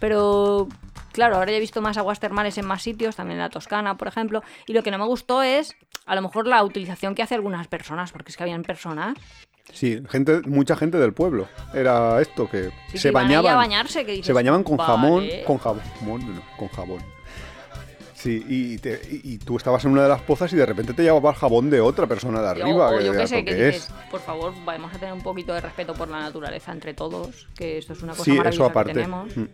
[0.00, 0.68] Pero
[1.12, 3.96] claro, ahora ya he visto más aguas termales en más sitios, también en la Toscana,
[3.96, 4.42] por ejemplo.
[4.66, 7.66] Y lo que no me gustó es a lo mejor la utilización que hace algunas
[7.68, 9.16] personas, porque es que habían personas
[9.72, 11.48] Sí, gente, mucha gente del pueblo.
[11.74, 13.56] Era esto que se bañaban.
[13.56, 17.16] bañarse, se bañaban con jamón, con jabón, no, con jabón.
[18.14, 21.36] Sí, y, tú estabas en una de las pozas y de repente te llevaba el
[21.36, 22.90] jabón de otra persona de arriba.
[22.90, 25.94] O, yo qué sé, que dices, por favor, vamos a tener un poquito de respeto
[25.94, 28.92] por la naturaleza entre todos, que esto es una cosa sí, eso aparte.
[28.92, 29.36] que tenemos.
[29.36, 29.44] Mm.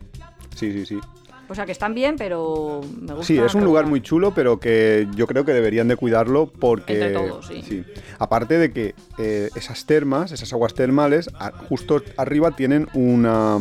[0.55, 1.01] Sí, sí, sí.
[1.49, 3.25] O sea, que están bien, pero me gusta.
[3.25, 6.95] Sí, es un lugar muy chulo, pero que yo creo que deberían de cuidarlo porque...
[6.95, 7.85] Entre todos, sí.
[8.19, 11.29] Aparte de que eh, esas termas, esas aguas termales,
[11.69, 13.59] justo arriba tienen una,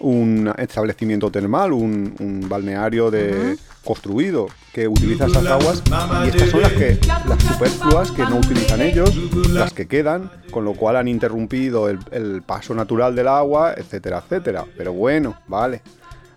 [0.00, 3.56] un establecimiento termal, un, balneario de...
[3.84, 5.82] construido que utiliza esas aguas
[6.24, 9.16] y estas son las que las superfluas que no utilizan ellos,
[9.48, 14.22] las que quedan, con lo cual han interrumpido el, el paso natural del agua, etcétera,
[14.24, 14.64] etcétera.
[14.76, 15.82] Pero bueno, vale.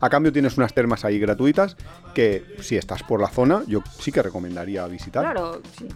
[0.03, 1.77] A cambio tienes unas termas ahí gratuitas
[2.13, 5.23] que si estás por la zona yo sí que recomendaría visitar.
[5.23, 5.87] Claro, sí.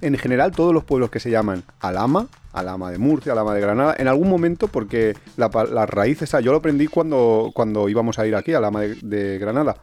[0.00, 3.96] En general todos los pueblos que se llaman Alama, Alama de Murcia, Alama de Granada,
[3.98, 5.48] en algún momento porque la,
[5.86, 9.78] raíz esa, yo lo aprendí cuando, cuando íbamos a ir aquí, Alama de, de Granada.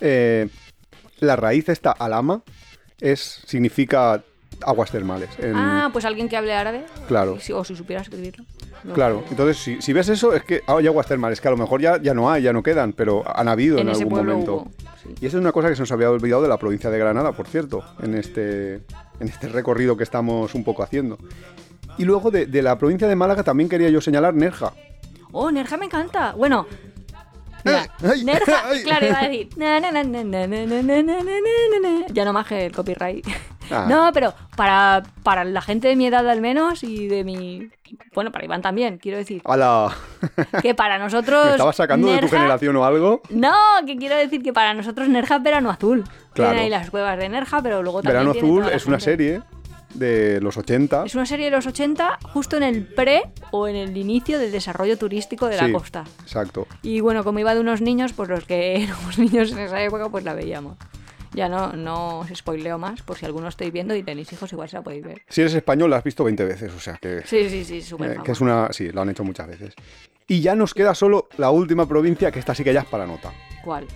[0.00, 0.48] Eh,
[1.20, 2.42] la raíz esta Alama
[3.00, 4.24] es, significa
[4.62, 5.30] aguas termales.
[5.54, 6.84] Ah, pues alguien que hable árabe.
[7.06, 7.34] Claro.
[7.34, 8.44] O si, supiera escribirlo.
[8.92, 12.00] Claro, entonces si, ves eso, es que hay aguas termales, que a lo mejor ya,
[12.00, 14.66] ya no hay, ya no quedan, pero han habido en, algún momento.
[15.20, 17.32] Y eso es una cosa que se nos había olvidado de la provincia de Granada,
[17.32, 18.74] por cierto, en este,
[19.20, 21.18] en este recorrido que estamos un poco haciendo.
[21.96, 24.72] Y luego de, de la provincia de Málaga también quería yo señalar Nerja.
[25.32, 26.32] Oh, Nerja me encanta.
[26.32, 26.66] Bueno,
[27.64, 29.48] claro, iba a decir.
[32.12, 33.26] ya no maje el copyright.
[33.88, 37.70] No, pero para, para la gente de mi edad al menos y de mi.
[38.14, 39.40] Bueno, para Iván también, quiero decir.
[39.44, 39.90] ¡Hala!
[40.60, 41.46] Que para nosotros.
[41.46, 43.22] ¿Me estabas sacando de tu generación o algo?
[43.30, 43.54] No,
[43.86, 46.04] que quiero decir que para nosotros Nerja es verano azul.
[46.34, 46.50] Claro.
[46.50, 48.26] Tienen ahí las cuevas de Nerja, pero luego también.
[48.26, 49.42] Verano azul es una serie
[49.94, 51.04] de los 80.
[51.06, 54.52] Es una serie de los 80 justo en el pre o en el inicio del
[54.52, 56.04] desarrollo turístico de la costa.
[56.22, 56.66] Exacto.
[56.82, 60.08] Y bueno, como iba de unos niños, pues los que éramos niños en esa época,
[60.08, 60.76] pues la veíamos.
[61.32, 64.68] Ya no, no os spoileo más, por si alguno estáis viendo y tenéis hijos, igual
[64.68, 65.22] se la podéis ver.
[65.28, 67.22] Si eres español, la has visto 20 veces, o sea que...
[67.26, 68.72] Sí, sí, sí, súper eh, Que es una...
[68.72, 69.74] Sí, lo han hecho muchas veces.
[70.28, 73.04] Y ya nos queda solo la última provincia, que esta sí que ya es para
[73.04, 73.32] nota.
[73.64, 73.86] ¿Cuál?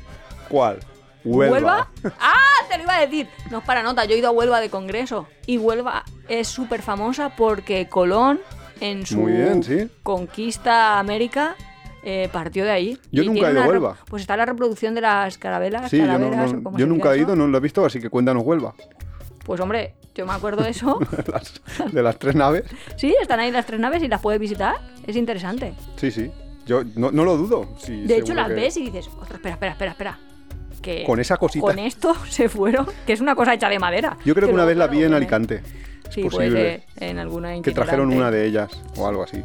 [0.49, 0.81] ¿Cuál?
[1.29, 1.89] Huelva.
[2.21, 2.35] ¡Ah!
[2.71, 3.29] Te lo iba a decir.
[3.51, 5.27] No es para nota, yo he ido a Huelva de congreso.
[5.47, 8.41] Y Huelva es súper famosa porque Colón,
[8.81, 11.57] en su conquista a América,
[12.03, 12.99] eh, partió de ahí.
[13.11, 13.97] Yo nunca he ido a Huelva.
[14.09, 15.91] Pues está la reproducción de las carabelas.
[15.91, 18.75] Sí, yo, nunca he ido, no lo he visto, así que cuéntanos Huelva.
[19.45, 20.99] Pues hombre, yo me acuerdo de eso.
[21.93, 22.65] de, las, tres naves.
[22.97, 24.77] Sí, están ahí las tres naves y las puedes visitar.
[25.07, 25.75] Es interesante.
[25.97, 26.31] Sí, sí.
[26.67, 27.67] Yo no, lo dudo.
[27.87, 30.19] de hecho, las ves y dices, espera, espera, espera, espera
[30.81, 31.67] que con esa cosita.
[31.67, 34.17] Con esto se fueron, que es una cosa hecha de madera.
[34.25, 35.63] Yo creo que, una vez la vi en Alicante.
[36.11, 36.85] sí, posible.
[36.97, 39.43] en alguna Que trajeron una de ellas o algo así.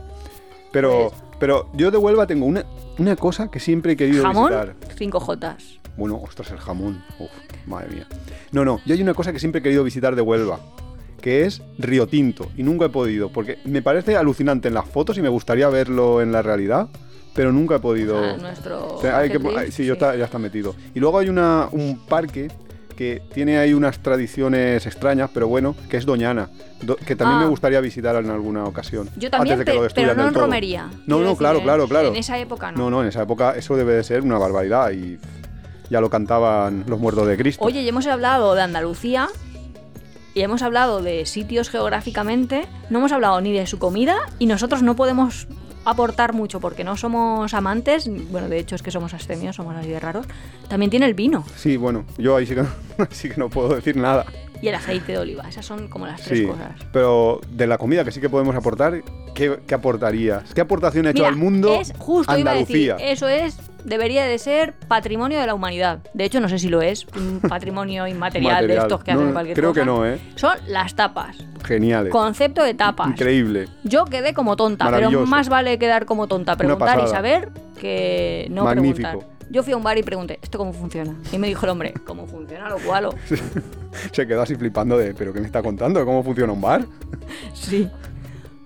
[0.72, 2.66] Pero, pues pero yo de Huelva tengo una,
[2.98, 4.50] una cosa que siempre he querido ¿Jamón?
[4.50, 4.76] visitar.
[4.98, 5.80] 5 Jotas.
[5.98, 7.04] Bueno, ostras, el jamón.
[7.20, 7.30] Uf,
[7.68, 8.08] madre mía.
[8.52, 10.60] No, no, yo hay una cosa que siempre he querido visitar de Huelva,
[11.22, 15.18] que es Río Tinto, y nunca he podido, porque me parece alucinante en las fotos
[15.18, 16.88] y me gustaría verlo en la realidad
[17.34, 18.38] pero nunca he podido.
[18.38, 19.00] nuestro.
[19.70, 20.76] sí, Yo está, ya está metido.
[20.94, 22.50] Y luego hay una, un parque
[22.94, 26.50] que tiene ahí unas tradiciones extrañas, pero bueno, que es Doñana,
[27.06, 27.50] que también me ah.
[27.50, 29.10] gustaría visitar en alguna ocasión.
[29.18, 30.90] Yo también, pero no en romería.
[31.08, 32.10] No, no, claro, claro, claro.
[32.10, 32.78] En esa época no.
[32.78, 35.18] No, no, en esa época eso debe de ser una barbaridad y
[35.90, 37.64] ya lo cantaban los muertos de Cristo.
[37.64, 39.28] Oye, y hemos hablado de Andalucía
[40.34, 44.82] y hemos hablado de sitios geográficamente, no hemos hablado ni de su comida y nosotros
[44.82, 45.48] no podemos
[45.86, 49.90] aportar mucho porque no somos amantes, bueno, de hecho es que somos astemios, somos así
[49.90, 50.26] de raros,
[50.68, 51.46] también tiene el vino.
[51.56, 52.70] Sí, bueno, yo ahí sí que no,
[53.10, 54.26] sí que no puedo decir nada.
[54.62, 56.72] Y el aceite de oliva, esas son como las tres cosas.
[56.94, 59.04] Pero de la comida que sí que podemos aportar,
[59.36, 60.54] ¿qué, qué aportarías?
[60.54, 61.74] ¿Qué aportación ha hecho al mundo?
[61.74, 62.96] Es justo, Andalucía?
[62.98, 66.00] eso es debería de ser patrimonio de la humanidad.
[66.14, 69.56] De hecho, no sé si lo es, un patrimonio inmaterial de estos que hacen cualquier
[69.56, 69.84] creo cosa.
[69.84, 70.20] Creo que no, ¿eh?
[70.36, 71.38] Son las tapas.
[71.64, 72.12] Geniales.
[72.12, 73.10] Concepto de tapas.
[73.10, 73.68] Increíble.
[73.84, 78.70] Yo quedé como tonta, pero más vale quedar como tonta, preguntar y saber que no
[78.70, 79.20] preguntar.
[79.50, 81.16] Yo fui a un bar y pregunté, ¿esto cómo funciona?
[81.32, 83.10] Y me dijo el hombre, ¿cómo funciona lo cual?
[84.12, 86.04] Se quedó así flipando de, ¿pero qué me está contando?
[86.06, 86.88] ¿Cómo funciona un bar?
[87.54, 87.88] sí.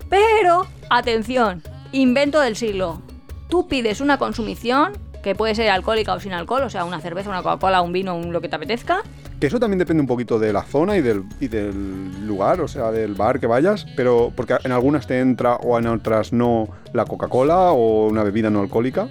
[0.08, 1.62] Pero, atención,
[1.92, 3.02] invento del siglo.
[3.48, 4.92] Tú pides una consumición
[5.28, 8.16] que puede ser alcohólica o sin alcohol, o sea, una cerveza, una Coca-Cola, un vino,
[8.16, 9.02] un lo que te apetezca.
[9.38, 12.66] Que eso también depende un poquito de la zona y del, y del lugar, o
[12.66, 16.68] sea, del bar que vayas, pero porque en algunas te entra o en otras no
[16.94, 19.06] la Coca-Cola o una bebida no alcohólica.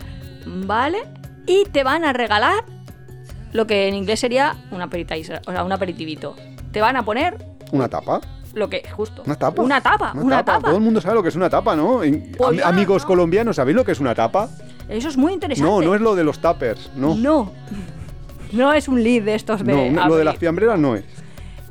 [0.48, 1.04] Vale,
[1.46, 2.64] y te van a regalar
[3.54, 6.36] lo que en inglés sería un aperitivo, o sea, un aperitivito.
[6.72, 7.38] Te van a poner
[7.72, 8.22] una tapa
[8.56, 9.22] lo que justo.
[9.26, 9.62] ¿Una tapa?
[9.62, 10.68] Una tapa, una, tapa.
[10.68, 12.02] Todo el mundo sabe lo que es una tapa, ¿no?
[12.38, 14.50] Pues amigos colombianos, ¿sabéis lo que es una tapa?
[14.90, 15.70] Eso es muy interesante.
[15.70, 17.16] No, no es lo de los tappers, no.
[17.16, 17.52] No.
[18.54, 19.92] No es un lead de estos de.
[19.92, 21.04] No, lo de las fiambreras no es.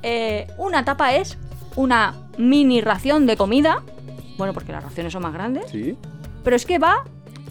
[0.03, 1.39] Eh, una tapa es
[1.75, 3.83] una mini ración de comida.
[4.37, 5.71] Bueno, porque las raciones son más grandes.
[5.71, 5.97] Sí.
[6.45, 7.05] Pero es que va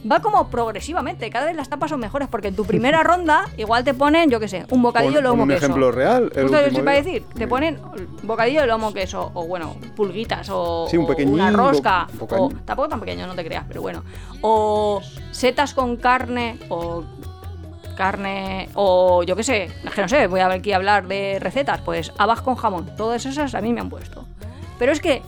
[0.09, 1.29] va como progresivamente.
[1.29, 4.39] Cada vez las tapas son mejores porque en tu primera ronda igual te ponen, yo
[4.39, 6.31] qué sé, un bocadillo de lomo un ejemplo real.
[6.33, 7.25] Justo lo iba a decir.
[7.35, 7.79] Te ponen
[8.23, 12.07] bocadillo de lomo queso o bueno, pulguitas o, sí, un una rosca.
[12.19, 14.03] o, tampoco tan pequeño, no te creas, pero bueno.
[14.41, 15.01] O
[15.31, 17.03] setas con carne o
[17.95, 21.37] carne o yo qué sé, que no sé, voy a ver aquí a hablar de
[21.39, 24.25] recetas, pues habas con jamón, todas esas a mí me han puesto.
[24.77, 25.21] Pero es que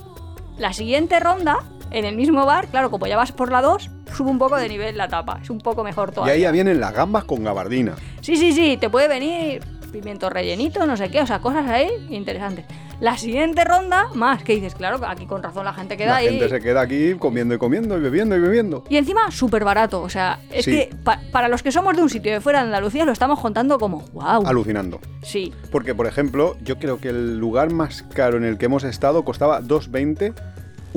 [0.57, 4.29] la siguiente ronda en el mismo bar, claro, como ya vas por la 2, sube
[4.29, 6.33] un poco de nivel la tapa, es un poco mejor todavía.
[6.33, 7.95] Y ahí ya vienen las gambas con gabardina.
[8.21, 11.89] Sí, sí, sí, te puede venir pimiento rellenito, no sé qué, o sea, cosas ahí
[12.09, 12.65] interesantes.
[12.99, 16.25] La siguiente ronda, más, que dices, claro, aquí con razón la gente queda ahí.
[16.25, 18.83] La gente se queda aquí comiendo y comiendo y bebiendo y bebiendo.
[18.89, 20.01] Y encima, súper barato.
[20.01, 20.89] O sea, es que
[21.31, 23.99] para los que somos de un sitio de fuera de Andalucía lo estamos contando como,
[24.13, 24.47] wow.
[24.47, 24.99] Alucinando.
[25.21, 25.53] Sí.
[25.71, 29.23] Porque, por ejemplo, yo creo que el lugar más caro en el que hemos estado
[29.23, 30.33] costaba 2,20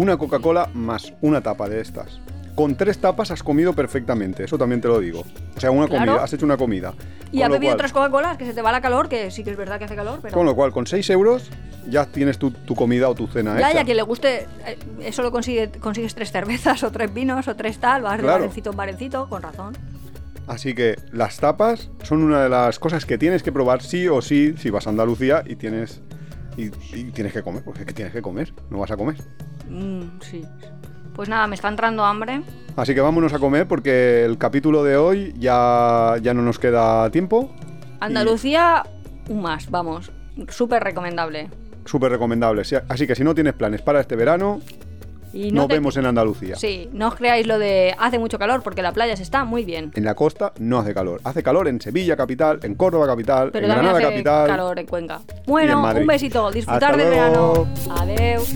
[0.00, 2.20] una Coca-Cola más una tapa de estas.
[2.54, 5.24] Con tres tapas has comido perfectamente, eso también te lo digo.
[5.56, 6.94] O sea, una comida, has hecho una comida.
[7.30, 9.58] Y has bebido otras Coca-Colas, que se te va la calor, que sí que es
[9.58, 10.34] verdad que hace calor, pero...
[10.34, 11.50] Con lo cual, con 6 euros
[11.86, 13.74] ya tienes tu, comida o tu cena ya, hecha.
[13.74, 17.46] Ya, a quien le guste, eh, eso lo consigue, consigues tres cervezas o tres vinos
[17.46, 19.76] o tres tal, vas de barencito en barencito, con razón.
[20.46, 24.22] Así que las tapas son una de las cosas que tienes que probar sí o
[24.22, 26.00] sí si vas a Andalucía y tienes
[26.56, 26.70] y,
[27.10, 29.16] tienes que comer, porque es que tienes que comer, no vas a comer.
[29.68, 30.44] Mm, sí.
[31.14, 32.42] Pues nada, me está entrando hambre.
[32.76, 37.10] Así que vámonos a comer porque el capítulo de hoy ya, ya no nos queda
[37.10, 37.54] tiempo.
[38.00, 38.84] Andalucía,
[39.28, 40.12] un más, vamos.
[40.48, 41.50] Súper recomendable.
[41.84, 42.62] Súper recomendable.
[42.88, 44.60] Así que si no tienes planes para este verano,
[45.32, 46.56] nos vemos en Andalucía.
[46.56, 49.64] Sí, no os creáis lo de hace mucho calor porque la playa se está muy
[49.64, 49.92] bien.
[49.94, 51.20] En la costa no hace calor.
[51.24, 54.46] Hace calor en Sevilla capital, en Córdoba capital, en Granada hace capital.
[54.48, 55.20] calor en Cuenca.
[55.46, 56.50] Bueno, un besito.
[56.50, 57.66] Disfrutar del verano.
[57.90, 58.54] Adiós.